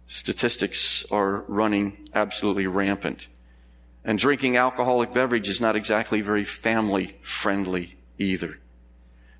Statistics 0.07 1.05
are 1.11 1.43
running 1.49 2.07
absolutely 2.13 2.65
rampant. 2.65 3.27
And 4.05 4.17
drinking 4.17 4.55
alcoholic 4.55 5.13
beverage 5.13 5.49
is 5.49 5.59
not 5.59 5.75
exactly 5.75 6.21
very 6.21 6.45
family 6.45 7.17
friendly 7.21 7.97
either. 8.17 8.55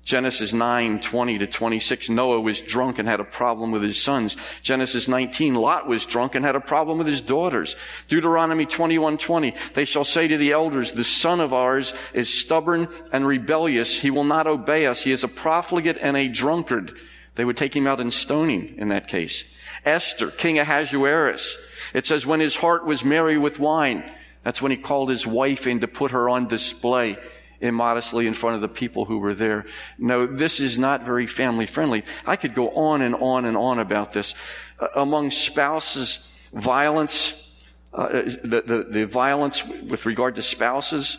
Genesis 0.08 0.54
9, 0.54 1.02
20 1.02 1.36
to 1.36 1.46
26, 1.46 2.08
Noah 2.08 2.40
was 2.40 2.62
drunk 2.62 2.98
and 2.98 3.06
had 3.06 3.20
a 3.20 3.24
problem 3.24 3.72
with 3.72 3.82
his 3.82 4.02
sons. 4.02 4.38
Genesis 4.62 5.06
19, 5.06 5.52
Lot 5.52 5.86
was 5.86 6.06
drunk 6.06 6.34
and 6.34 6.46
had 6.46 6.56
a 6.56 6.60
problem 6.60 6.96
with 6.96 7.06
his 7.06 7.20
daughters. 7.20 7.76
Deuteronomy 8.08 8.64
21, 8.64 9.18
20, 9.18 9.54
they 9.74 9.84
shall 9.84 10.04
say 10.04 10.26
to 10.26 10.38
the 10.38 10.52
elders, 10.52 10.92
the 10.92 11.04
son 11.04 11.40
of 11.40 11.52
ours 11.52 11.92
is 12.14 12.32
stubborn 12.32 12.88
and 13.12 13.26
rebellious. 13.26 14.00
He 14.00 14.10
will 14.10 14.24
not 14.24 14.46
obey 14.46 14.86
us. 14.86 15.02
He 15.02 15.12
is 15.12 15.24
a 15.24 15.28
profligate 15.28 15.98
and 16.00 16.16
a 16.16 16.26
drunkard. 16.26 16.96
They 17.34 17.44
would 17.44 17.58
take 17.58 17.76
him 17.76 17.86
out 17.86 18.00
in 18.00 18.10
stoning 18.10 18.76
in 18.78 18.88
that 18.88 19.08
case. 19.08 19.44
Esther, 19.84 20.30
King 20.30 20.58
Ahasuerus. 20.58 21.58
It 21.92 22.06
says, 22.06 22.24
when 22.24 22.40
his 22.40 22.56
heart 22.56 22.86
was 22.86 23.04
merry 23.04 23.36
with 23.36 23.58
wine, 23.58 24.10
that's 24.42 24.62
when 24.62 24.72
he 24.72 24.78
called 24.78 25.10
his 25.10 25.26
wife 25.26 25.66
in 25.66 25.80
to 25.80 25.86
put 25.86 26.12
her 26.12 26.30
on 26.30 26.48
display 26.48 27.18
immodestly 27.60 28.26
in 28.26 28.34
front 28.34 28.56
of 28.56 28.60
the 28.60 28.68
people 28.68 29.04
who 29.04 29.18
were 29.18 29.34
there. 29.34 29.64
No, 29.98 30.26
this 30.26 30.60
is 30.60 30.78
not 30.78 31.04
very 31.04 31.26
family 31.26 31.66
friendly. 31.66 32.04
I 32.26 32.36
could 32.36 32.54
go 32.54 32.70
on 32.70 33.02
and 33.02 33.14
on 33.14 33.44
and 33.44 33.56
on 33.56 33.78
about 33.78 34.12
this. 34.12 34.34
Uh, 34.78 34.88
among 34.94 35.30
spouses, 35.30 36.18
violence, 36.52 37.62
uh, 37.92 38.08
the, 38.08 38.62
the, 38.66 38.86
the 38.88 39.06
violence 39.06 39.64
with 39.64 40.06
regard 40.06 40.36
to 40.36 40.42
spouses, 40.42 41.18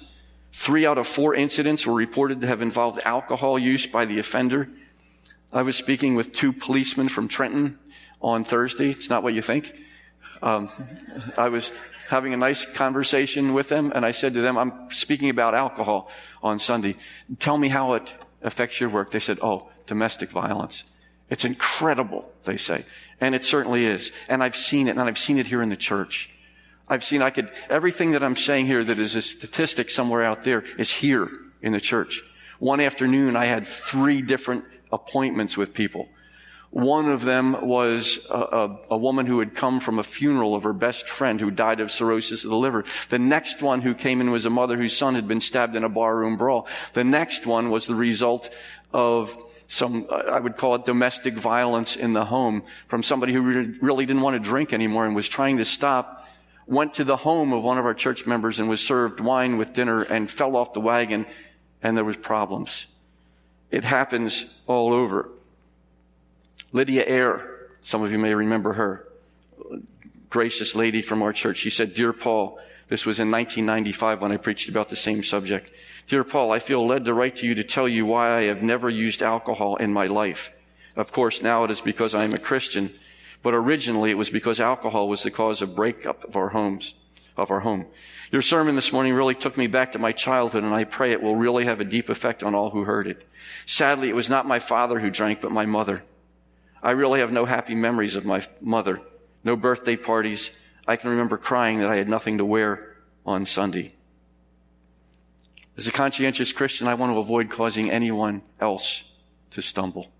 three 0.53 0.85
out 0.85 0.97
of 0.97 1.07
four 1.07 1.35
incidents 1.35 1.85
were 1.85 1.93
reported 1.93 2.41
to 2.41 2.47
have 2.47 2.61
involved 2.61 2.99
alcohol 3.05 3.59
use 3.59 3.85
by 3.85 4.05
the 4.05 4.19
offender. 4.19 4.69
I 5.51 5.63
was 5.63 5.75
speaking 5.75 6.15
with 6.15 6.31
two 6.33 6.53
policemen 6.53 7.09
from 7.09 7.27
Trenton 7.27 7.79
on 8.21 8.43
Thursday. 8.43 8.91
It's 8.91 9.09
not 9.09 9.23
what 9.23 9.33
you 9.33 9.41
think. 9.41 9.73
Um, 10.41 10.69
I 11.37 11.49
was 11.49 11.73
having 12.07 12.33
a 12.33 12.37
nice 12.37 12.65
conversation 12.65 13.53
with 13.53 13.69
them, 13.69 13.91
and 13.93 14.05
I 14.05 14.11
said 14.11 14.33
to 14.33 14.41
them, 14.41 14.57
I'm 14.57 14.89
speaking 14.91 15.29
about 15.29 15.53
alcohol 15.53 16.09
on 16.41 16.59
Sunday. 16.59 16.95
Tell 17.39 17.57
me 17.57 17.67
how 17.67 17.93
it 17.93 18.13
affects 18.41 18.79
your 18.79 18.89
work. 18.89 19.11
They 19.11 19.19
said, 19.19 19.39
Oh, 19.41 19.69
domestic 19.85 20.29
violence. 20.29 20.85
It's 21.29 21.45
incredible, 21.45 22.31
they 22.43 22.57
say. 22.57 22.85
And 23.21 23.35
it 23.35 23.45
certainly 23.45 23.85
is. 23.85 24.11
And 24.27 24.41
I've 24.41 24.55
seen 24.55 24.87
it, 24.87 24.91
and 24.91 25.01
I've 25.01 25.19
seen 25.19 25.37
it 25.37 25.47
here 25.47 25.61
in 25.61 25.69
the 25.69 25.77
church. 25.77 26.29
I've 26.87 27.03
seen, 27.03 27.21
I 27.21 27.29
could, 27.29 27.51
everything 27.69 28.11
that 28.11 28.23
I'm 28.23 28.35
saying 28.35 28.65
here 28.65 28.83
that 28.83 28.97
is 28.97 29.15
a 29.15 29.21
statistic 29.21 29.91
somewhere 29.91 30.23
out 30.23 30.43
there 30.43 30.63
is 30.77 30.89
here 30.89 31.29
in 31.61 31.73
the 31.73 31.79
church. 31.79 32.23
One 32.57 32.79
afternoon, 32.79 33.35
I 33.35 33.45
had 33.45 33.67
three 33.67 34.21
different 34.21 34.65
appointments 34.91 35.55
with 35.55 35.73
people. 35.73 36.09
One 36.71 37.09
of 37.09 37.25
them 37.25 37.67
was 37.67 38.19
a, 38.29 38.37
a, 38.37 38.79
a, 38.91 38.97
woman 38.97 39.25
who 39.25 39.39
had 39.39 39.55
come 39.55 39.79
from 39.79 39.97
a 39.97 40.03
funeral 40.03 40.53
of 40.53 40.63
her 40.63 40.73
best 40.73 41.09
friend 41.09 41.41
who 41.41 41.49
died 41.49 41.79
of 41.79 41.91
cirrhosis 41.91 42.43
of 42.43 42.51
the 42.51 42.57
liver. 42.57 42.83
The 43.09 43.17
next 43.17 43.63
one 43.63 43.81
who 43.81 43.95
came 43.95 44.21
in 44.21 44.29
was 44.29 44.45
a 44.45 44.51
mother 44.51 44.77
whose 44.77 44.95
son 44.95 45.15
had 45.15 45.27
been 45.27 45.41
stabbed 45.41 45.75
in 45.75 45.83
a 45.83 45.89
barroom 45.89 46.37
brawl. 46.37 46.67
The 46.93 47.03
next 47.03 47.47
one 47.47 47.71
was 47.71 47.87
the 47.87 47.95
result 47.95 48.53
of 48.93 49.35
some, 49.65 50.05
I 50.11 50.39
would 50.39 50.57
call 50.57 50.75
it 50.75 50.85
domestic 50.85 51.33
violence 51.33 51.95
in 51.95 52.13
the 52.13 52.25
home 52.25 52.63
from 52.87 53.01
somebody 53.01 53.33
who 53.33 53.41
really 53.81 54.05
didn't 54.05 54.21
want 54.21 54.35
to 54.35 54.39
drink 54.39 54.71
anymore 54.71 55.07
and 55.07 55.15
was 55.15 55.27
trying 55.27 55.57
to 55.57 55.65
stop, 55.65 56.27
went 56.67 56.93
to 56.95 57.03
the 57.03 57.17
home 57.17 57.51
of 57.51 57.63
one 57.63 57.79
of 57.79 57.85
our 57.85 57.95
church 57.95 58.27
members 58.27 58.59
and 58.59 58.69
was 58.69 58.81
served 58.81 59.19
wine 59.21 59.57
with 59.57 59.73
dinner 59.73 60.03
and 60.03 60.29
fell 60.29 60.55
off 60.55 60.73
the 60.73 60.81
wagon 60.81 61.25
and 61.81 61.97
there 61.97 62.05
was 62.05 62.17
problems. 62.17 62.85
It 63.71 63.83
happens 63.83 64.45
all 64.67 64.93
over. 64.93 65.29
Lydia 66.71 67.03
Ayre, 67.07 67.69
some 67.81 68.03
of 68.03 68.11
you 68.11 68.19
may 68.19 68.33
remember 68.33 68.73
her, 68.73 69.03
gracious 70.29 70.75
lady 70.75 71.01
from 71.01 71.21
our 71.23 71.33
church. 71.33 71.57
She 71.57 71.71
said, 71.71 71.95
Dear 71.95 72.13
Paul, 72.13 72.59
this 72.89 73.05
was 73.05 73.19
in 73.19 73.31
1995 73.31 74.21
when 74.21 74.31
I 74.31 74.37
preached 74.37 74.69
about 74.69 74.89
the 74.89 74.95
same 74.95 75.23
subject. 75.23 75.71
Dear 76.07 76.23
Paul, 76.23 76.51
I 76.51 76.59
feel 76.59 76.85
led 76.85 77.05
to 77.05 77.13
write 77.13 77.37
to 77.37 77.47
you 77.47 77.55
to 77.55 77.63
tell 77.63 77.87
you 77.87 78.05
why 78.05 78.35
I 78.35 78.43
have 78.43 78.61
never 78.61 78.89
used 78.89 79.21
alcohol 79.21 79.77
in 79.77 79.93
my 79.93 80.07
life. 80.07 80.51
Of 80.95 81.11
course, 81.11 81.41
now 81.41 81.63
it 81.63 81.71
is 81.71 81.81
because 81.81 82.13
I 82.13 82.23
am 82.23 82.33
a 82.33 82.39
Christian, 82.39 82.93
but 83.41 83.53
originally 83.53 84.11
it 84.11 84.17
was 84.17 84.29
because 84.29 84.59
alcohol 84.59 85.07
was 85.07 85.23
the 85.23 85.31
cause 85.31 85.61
of 85.61 85.75
breakup 85.75 86.23
of 86.23 86.35
our 86.35 86.49
homes, 86.49 86.93
of 87.37 87.49
our 87.49 87.61
home. 87.61 87.87
Your 88.31 88.41
sermon 88.43 88.75
this 88.75 88.93
morning 88.93 89.13
really 89.13 89.35
took 89.35 89.57
me 89.57 89.65
back 89.65 89.91
to 89.93 89.99
my 89.99 90.11
childhood, 90.11 90.63
and 90.63 90.73
I 90.73 90.83
pray 90.83 91.11
it 91.11 91.23
will 91.23 91.35
really 91.35 91.65
have 91.65 91.79
a 91.79 91.85
deep 91.85 92.09
effect 92.09 92.43
on 92.43 92.53
all 92.53 92.69
who 92.69 92.83
heard 92.83 93.07
it. 93.07 93.27
Sadly, 93.65 94.09
it 94.09 94.15
was 94.15 94.29
not 94.29 94.45
my 94.45 94.59
father 94.59 94.99
who 94.99 95.09
drank, 95.09 95.41
but 95.41 95.51
my 95.51 95.65
mother. 95.65 96.03
I 96.81 96.91
really 96.91 97.19
have 97.19 97.31
no 97.31 97.45
happy 97.45 97.75
memories 97.75 98.15
of 98.15 98.25
my 98.25 98.45
mother, 98.61 98.99
no 99.43 99.55
birthday 99.55 99.95
parties. 99.95 100.51
I 100.87 100.95
can 100.95 101.09
remember 101.09 101.37
crying 101.37 101.79
that 101.79 101.89
I 101.89 101.97
had 101.97 102.09
nothing 102.09 102.37
to 102.37 102.45
wear 102.45 102.95
on 103.25 103.45
Sunday. 103.45 103.91
As 105.77 105.87
a 105.87 105.91
conscientious 105.91 106.51
Christian, 106.51 106.87
I 106.87 106.95
want 106.95 107.13
to 107.13 107.19
avoid 107.19 107.49
causing 107.49 107.89
anyone 107.89 108.41
else 108.59 109.03
to 109.51 109.61
stumble. 109.61 110.11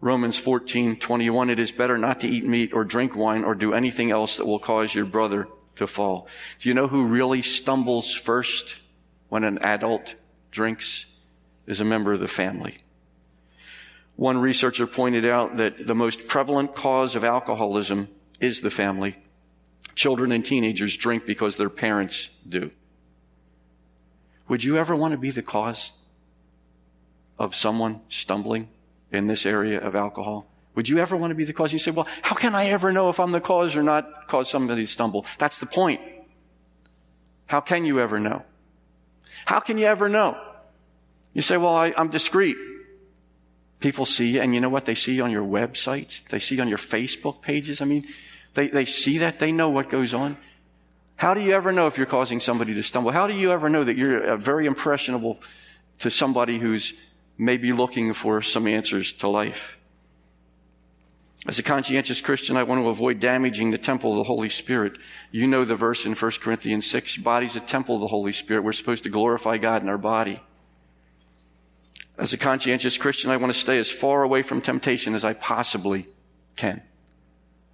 Romans 0.00 0.36
14, 0.36 0.96
21, 0.96 1.50
it 1.50 1.60
is 1.60 1.70
better 1.72 1.96
not 1.96 2.20
to 2.20 2.28
eat 2.28 2.44
meat 2.44 2.74
or 2.74 2.84
drink 2.84 3.14
wine 3.14 3.44
or 3.44 3.54
do 3.54 3.72
anything 3.72 4.10
else 4.10 4.36
that 4.36 4.46
will 4.46 4.58
cause 4.58 4.94
your 4.94 5.04
brother 5.04 5.46
to 5.76 5.86
fall. 5.86 6.26
Do 6.58 6.68
you 6.68 6.74
know 6.74 6.88
who 6.88 7.06
really 7.06 7.40
stumbles 7.40 8.14
first 8.14 8.76
when 9.28 9.44
an 9.44 9.58
adult 9.58 10.14
drinks? 10.50 11.06
Is 11.64 11.80
a 11.80 11.84
member 11.84 12.12
of 12.12 12.18
the 12.18 12.26
family. 12.26 12.78
One 14.16 14.38
researcher 14.38 14.86
pointed 14.86 15.26
out 15.26 15.56
that 15.56 15.86
the 15.86 15.94
most 15.94 16.26
prevalent 16.26 16.74
cause 16.74 17.16
of 17.16 17.24
alcoholism 17.24 18.08
is 18.40 18.60
the 18.60 18.70
family. 18.70 19.16
Children 19.94 20.32
and 20.32 20.44
teenagers 20.44 20.96
drink 20.96 21.26
because 21.26 21.56
their 21.56 21.70
parents 21.70 22.28
do. 22.48 22.70
Would 24.48 24.64
you 24.64 24.76
ever 24.76 24.94
want 24.94 25.12
to 25.12 25.18
be 25.18 25.30
the 25.30 25.42
cause 25.42 25.92
of 27.38 27.54
someone 27.54 28.00
stumbling 28.08 28.68
in 29.10 29.26
this 29.26 29.46
area 29.46 29.80
of 29.80 29.94
alcohol? 29.94 30.46
Would 30.74 30.88
you 30.88 30.98
ever 30.98 31.16
want 31.16 31.30
to 31.30 31.34
be 31.34 31.44
the 31.44 31.52
cause? 31.52 31.72
You 31.72 31.78
say, 31.78 31.90
well, 31.90 32.08
how 32.22 32.34
can 32.34 32.54
I 32.54 32.66
ever 32.66 32.92
know 32.92 33.10
if 33.10 33.20
I'm 33.20 33.32
the 33.32 33.40
cause 33.40 33.76
or 33.76 33.82
not 33.82 34.26
cause 34.28 34.48
somebody 34.48 34.82
to 34.82 34.86
stumble? 34.86 35.26
That's 35.38 35.58
the 35.58 35.66
point. 35.66 36.00
How 37.46 37.60
can 37.60 37.84
you 37.84 38.00
ever 38.00 38.18
know? 38.18 38.44
How 39.44 39.60
can 39.60 39.76
you 39.76 39.86
ever 39.86 40.08
know? 40.08 40.38
You 41.34 41.42
say, 41.42 41.56
well, 41.56 41.74
I, 41.74 41.92
am 41.96 42.08
discreet. 42.08 42.56
People 43.82 44.06
see 44.06 44.30
you, 44.30 44.40
and 44.40 44.54
you 44.54 44.60
know 44.60 44.68
what 44.68 44.84
they 44.84 44.94
see 44.94 45.20
on 45.20 45.30
your 45.30 45.44
websites? 45.44 46.24
They 46.24 46.38
see 46.38 46.60
on 46.60 46.68
your 46.68 46.78
Facebook 46.78 47.42
pages. 47.42 47.80
I 47.80 47.84
mean, 47.84 48.06
they, 48.54 48.68
they 48.68 48.84
see 48.84 49.18
that. 49.18 49.38
They 49.38 49.52
know 49.52 49.70
what 49.70 49.90
goes 49.90 50.14
on. 50.14 50.36
How 51.16 51.34
do 51.34 51.40
you 51.40 51.52
ever 51.52 51.72
know 51.72 51.86
if 51.86 51.96
you're 51.96 52.06
causing 52.06 52.40
somebody 52.40 52.74
to 52.74 52.82
stumble? 52.82 53.10
How 53.10 53.26
do 53.26 53.34
you 53.34 53.50
ever 53.52 53.68
know 53.68 53.84
that 53.84 53.96
you're 53.96 54.24
uh, 54.24 54.36
very 54.36 54.66
impressionable 54.66 55.40
to 55.98 56.10
somebody 56.10 56.58
who's 56.58 56.94
maybe 57.38 57.72
looking 57.72 58.14
for 58.14 58.40
some 58.40 58.66
answers 58.66 59.12
to 59.14 59.28
life? 59.28 59.78
As 61.46 61.58
a 61.58 61.62
conscientious 61.64 62.20
Christian, 62.20 62.56
I 62.56 62.62
want 62.62 62.82
to 62.82 62.88
avoid 62.88 63.18
damaging 63.18 63.72
the 63.72 63.78
temple 63.78 64.12
of 64.12 64.18
the 64.18 64.24
Holy 64.24 64.48
Spirit. 64.48 64.96
You 65.32 65.48
know 65.48 65.64
the 65.64 65.74
verse 65.74 66.06
in 66.06 66.14
1 66.14 66.30
Corinthians 66.40 66.88
6, 66.88 67.16
body's 67.16 67.56
a 67.56 67.60
temple 67.60 67.96
of 67.96 68.00
the 68.00 68.06
Holy 68.06 68.32
Spirit. 68.32 68.62
We're 68.62 68.72
supposed 68.72 69.02
to 69.04 69.10
glorify 69.10 69.58
God 69.58 69.82
in 69.82 69.88
our 69.88 69.98
body. 69.98 70.40
As 72.22 72.32
a 72.32 72.38
conscientious 72.38 72.98
Christian, 72.98 73.32
I 73.32 73.36
want 73.36 73.52
to 73.52 73.58
stay 73.58 73.80
as 73.80 73.90
far 73.90 74.22
away 74.22 74.42
from 74.42 74.60
temptation 74.60 75.16
as 75.16 75.24
I 75.24 75.32
possibly 75.32 76.06
can. 76.54 76.80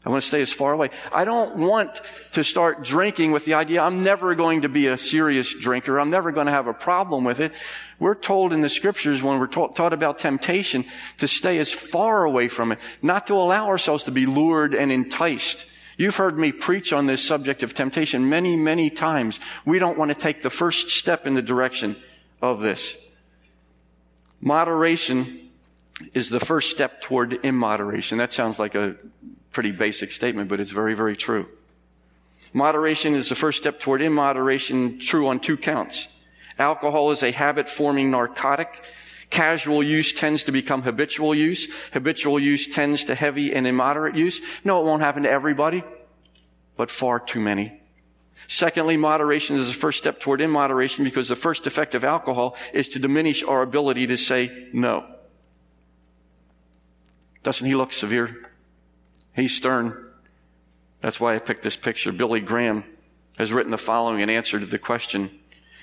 I 0.07 0.09
want 0.09 0.23
to 0.23 0.27
stay 0.27 0.41
as 0.41 0.51
far 0.51 0.73
away. 0.73 0.89
I 1.13 1.27
don't 1.27 1.57
want 1.57 2.01
to 2.33 2.43
start 2.43 2.83
drinking 2.83 3.33
with 3.33 3.45
the 3.45 3.53
idea 3.53 3.83
I'm 3.83 4.03
never 4.03 4.35
going 4.35 4.63
to 4.63 4.71
be 4.71 4.87
a 4.87 4.97
serious 4.97 5.53
drinker. 5.53 6.01
I'm 6.01 6.09
never 6.09 6.33
going 6.33 6.47
to 6.47 6.53
have 6.53 6.67
a 6.67 6.73
problem 6.73 7.25
with 7.25 7.41
it. 7.41 7.53
We're 7.99 8.15
told 8.15 8.55
in 8.55 8.63
the 8.63 8.71
scriptures 8.71 9.23
when 9.23 9.39
we're 9.39 9.49
taught, 9.49 9.77
taught 9.77 9.93
about 9.93 10.17
temptation 10.17 10.87
to 11.19 11.29
stay 11.29 11.59
as 11.59 11.71
far 11.71 12.25
away 12.25 12.49
from 12.49 12.73
it, 12.73 12.79
not 13.03 13.27
to 13.27 13.35
allow 13.35 13.67
ourselves 13.67 14.05
to 14.05 14.11
be 14.11 14.25
lured 14.25 14.75
and 14.75 14.91
enticed. 14.91 15.67
You've 15.99 16.17
heard 16.17 16.39
me 16.39 16.53
preach 16.53 16.91
on 16.95 17.05
this 17.05 17.23
subject 17.23 17.63
of 17.63 17.75
temptation 17.75 18.31
many, 18.31 18.57
many 18.57 18.89
times. 18.89 19.41
We 19.67 19.79
don't 19.79 19.99
want 19.99 20.11
to 20.11 20.15
take 20.15 20.41
the 20.41 20.49
first 20.49 20.89
step 20.89 21.27
in 21.27 21.35
the 21.35 21.43
direction 21.43 21.97
of 22.41 22.61
this. 22.61 22.97
Moderation 24.41 25.51
is 26.15 26.29
the 26.29 26.41
first 26.41 26.71
step 26.71 27.01
toward 27.01 27.33
immoderation. 27.45 28.19
That 28.19 28.33
sounds 28.33 28.59
like 28.59 28.75
a 28.75 28.97
pretty 29.51 29.73
basic 29.73 30.13
statement, 30.13 30.49
but 30.49 30.61
it's 30.61 30.71
very, 30.71 30.95
very 30.95 31.17
true. 31.17 31.49
Moderation 32.53 33.15
is 33.15 33.29
the 33.29 33.35
first 33.35 33.59
step 33.59 33.81
toward 33.81 34.01
immoderation, 34.01 34.99
true 34.99 35.27
on 35.27 35.41
two 35.41 35.57
counts. 35.57 36.09
Alcohol 36.59 37.11
is 37.11 37.23
a 37.23 37.31
habit 37.31 37.69
forming 37.69 38.11
narcotic. 38.11 38.83
Casual 39.31 39.83
use 39.83 40.13
tends 40.13 40.45
to 40.45 40.53
become 40.53 40.83
habitual 40.83 41.35
use. 41.35 41.69
Habitual 41.93 42.41
use 42.41 42.67
tends 42.67 43.05
to 43.05 43.15
heavy 43.15 43.53
and 43.53 43.67
immoderate 43.67 44.17
use. 44.17 44.41
No, 44.65 44.81
it 44.81 44.85
won't 44.85 45.03
happen 45.03 45.25
to 45.25 45.31
everybody, 45.31 45.83
but 46.77 46.91
far 46.91 47.21
too 47.21 47.41
many. 47.41 47.78
Secondly, 48.47 48.97
moderation 48.97 49.57
is 49.57 49.69
the 49.69 49.75
first 49.75 49.99
step 49.99 50.21
toward 50.21 50.41
immoderation 50.41 51.05
because 51.05 51.29
the 51.29 51.37
first 51.37 51.67
effect 51.67 51.95
of 51.95 52.05
alcohol 52.05 52.57
is 52.73 52.89
to 52.91 52.99
diminish 52.99 53.43
our 53.43 53.63
ability 53.63 54.07
to 54.07 54.17
say 54.17 54.69
no. 54.73 55.05
Doesn't 57.43 57.67
he 57.67 57.75
look 57.75 57.93
severe? 57.93 58.51
He's 59.35 59.55
stern. 59.55 60.07
That's 61.01 61.21
why 61.21 61.35
I 61.35 61.39
picked 61.39 61.63
this 61.63 61.77
picture. 61.77 62.13
Billy 62.13 62.41
Graham 62.41 62.85
has 63.37 63.53
written 63.53 63.71
the 63.71 63.79
following 63.79 64.21
in 64.21 64.31
answer 64.31 64.59
to 64.59 64.67
the 64.67 64.79
question. 64.79 65.31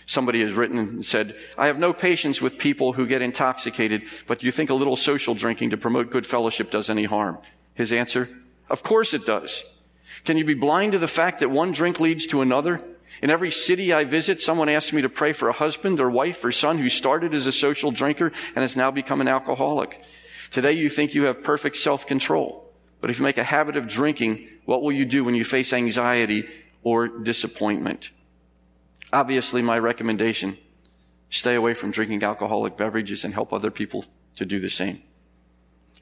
Somebody 0.06 0.42
has 0.42 0.54
written 0.54 0.78
and 0.78 1.06
said, 1.06 1.36
I 1.58 1.68
have 1.68 1.80
no 1.80 1.94
patience 1.94 2.42
with 2.42 2.58
people 2.58 2.94
who 2.94 3.08
get 3.08 3.22
intoxicated, 3.22 4.04
but 4.28 4.40
do 4.40 4.46
you 4.46 4.52
think 4.52 4.70
a 4.70 4.76
little 4.76 4.96
social 4.96 5.34
drinking 5.34 5.72
to 5.72 5.78
promote 5.78 6.12
good 6.12 6.28
fellowship 6.28 6.70
does 6.70 6.90
any 6.90 7.06
harm? 7.06 7.40
His 7.74 7.92
answer, 7.92 8.30
of 8.70 8.84
course 8.84 9.14
it 9.14 9.26
does. 9.26 9.64
Can 10.26 10.38
you 10.38 10.44
be 10.44 10.56
blind 10.56 10.92
to 10.92 11.00
the 11.00 11.08
fact 11.08 11.40
that 11.40 11.50
one 11.50 11.72
drink 11.72 12.00
leads 12.00 12.26
to 12.28 12.42
another? 12.42 12.82
In 13.22 13.30
every 13.30 13.52
city 13.52 13.94
I 13.94 14.04
visit, 14.04 14.42
someone 14.42 14.68
asks 14.70 14.92
me 14.92 15.04
to 15.04 15.10
pray 15.10 15.32
for 15.32 15.48
a 15.48 15.54
husband 15.54 16.00
or 16.00 16.10
wife 16.10 16.44
or 16.44 16.52
son 16.52 16.80
who 16.80 16.90
started 16.90 17.34
as 17.34 17.46
a 17.46 17.52
social 17.52 17.92
drinker 17.92 18.32
and 18.56 18.58
has 18.58 18.76
now 18.76 18.92
become 18.92 19.22
an 19.22 19.28
alcoholic. 19.28 20.04
Today 20.52 20.74
you 20.74 20.90
think 20.90 21.14
you 21.14 21.26
have 21.26 21.44
perfect 21.44 21.78
self-control. 21.78 22.64
But 23.02 23.12
if 23.12 23.20
you 23.20 23.24
make 23.24 23.38
a 23.38 23.44
habit 23.44 23.78
of 23.78 23.88
drinking, 23.88 24.50
what 24.66 24.82
will 24.82 24.92
you 24.92 25.06
do 25.06 25.24
when 25.24 25.36
you 25.36 25.46
face 25.46 25.72
anxiety 25.72 26.50
or 26.84 27.08
disappointment? 27.08 28.10
Obviously, 29.14 29.62
my 29.62 29.78
recommendation, 29.78 30.58
stay 31.30 31.54
away 31.54 31.76
from 31.76 31.92
drinking 31.92 32.24
alcoholic 32.24 32.78
beverages 32.78 33.24
and 33.24 33.34
help 33.34 33.54
other 33.54 33.70
people 33.70 34.06
to 34.38 34.46
do 34.46 34.60
the 34.60 34.70
same. 34.70 35.04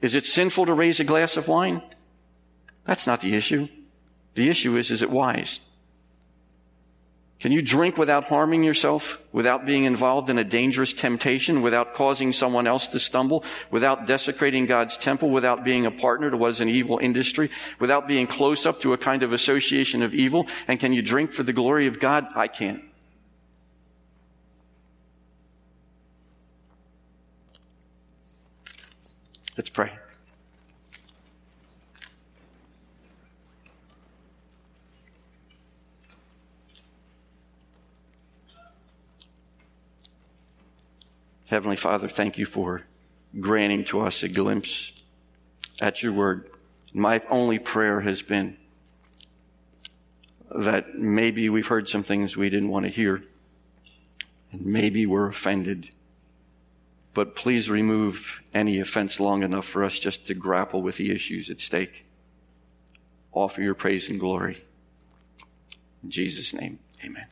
Is 0.00 0.14
it 0.14 0.24
sinful 0.24 0.66
to 0.66 0.74
raise 0.74 0.98
a 0.98 1.04
glass 1.04 1.36
of 1.36 1.46
wine? 1.46 1.82
That's 2.86 3.06
not 3.06 3.20
the 3.20 3.34
issue. 3.34 3.68
The 4.34 4.48
issue 4.48 4.76
is, 4.76 4.90
is 4.90 5.02
it 5.02 5.10
wise? 5.10 5.60
Can 7.44 7.52
you 7.52 7.60
drink 7.60 7.98
without 7.98 8.24
harming 8.24 8.64
yourself, 8.64 9.18
without 9.30 9.66
being 9.66 9.84
involved 9.84 10.30
in 10.30 10.38
a 10.38 10.44
dangerous 10.44 10.94
temptation, 10.94 11.60
without 11.60 11.92
causing 11.92 12.32
someone 12.32 12.66
else 12.66 12.86
to 12.88 12.98
stumble, 12.98 13.44
without 13.70 14.06
desecrating 14.06 14.64
God's 14.64 14.96
temple, 14.96 15.28
without 15.28 15.62
being 15.62 15.84
a 15.84 15.90
partner 15.90 16.30
to 16.30 16.38
what 16.38 16.52
is 16.52 16.62
an 16.62 16.70
evil 16.70 16.98
industry, 16.98 17.50
without 17.78 18.08
being 18.08 18.26
close 18.26 18.64
up 18.64 18.80
to 18.80 18.94
a 18.94 18.98
kind 18.98 19.22
of 19.22 19.34
association 19.34 20.02
of 20.02 20.14
evil? 20.14 20.46
And 20.66 20.80
can 20.80 20.94
you 20.94 21.02
drink 21.02 21.32
for 21.32 21.42
the 21.42 21.52
glory 21.52 21.86
of 21.86 22.00
God? 22.00 22.26
I 22.34 22.48
can't. 22.48 22.82
Let's 29.56 29.68
pray. 29.68 29.92
Heavenly 41.54 41.76
Father, 41.76 42.08
thank 42.08 42.36
you 42.36 42.46
for 42.46 42.82
granting 43.38 43.84
to 43.84 44.00
us 44.00 44.24
a 44.24 44.28
glimpse 44.28 44.92
at 45.80 46.02
your 46.02 46.12
word. 46.12 46.50
My 46.92 47.22
only 47.30 47.60
prayer 47.60 48.00
has 48.00 48.22
been 48.22 48.56
that 50.50 50.96
maybe 50.96 51.48
we've 51.48 51.68
heard 51.68 51.88
some 51.88 52.02
things 52.02 52.36
we 52.36 52.50
didn't 52.50 52.70
want 52.70 52.86
to 52.86 52.90
hear, 52.90 53.22
and 54.50 54.66
maybe 54.66 55.06
we're 55.06 55.28
offended. 55.28 55.94
But 57.12 57.36
please 57.36 57.70
remove 57.70 58.42
any 58.52 58.80
offense 58.80 59.20
long 59.20 59.44
enough 59.44 59.64
for 59.64 59.84
us 59.84 60.00
just 60.00 60.26
to 60.26 60.34
grapple 60.34 60.82
with 60.82 60.96
the 60.96 61.12
issues 61.12 61.50
at 61.50 61.60
stake. 61.60 62.04
Offer 63.30 63.62
your 63.62 63.76
praise 63.76 64.10
and 64.10 64.18
glory. 64.18 64.58
In 66.02 66.10
Jesus' 66.10 66.52
name, 66.52 66.80
amen. 67.04 67.26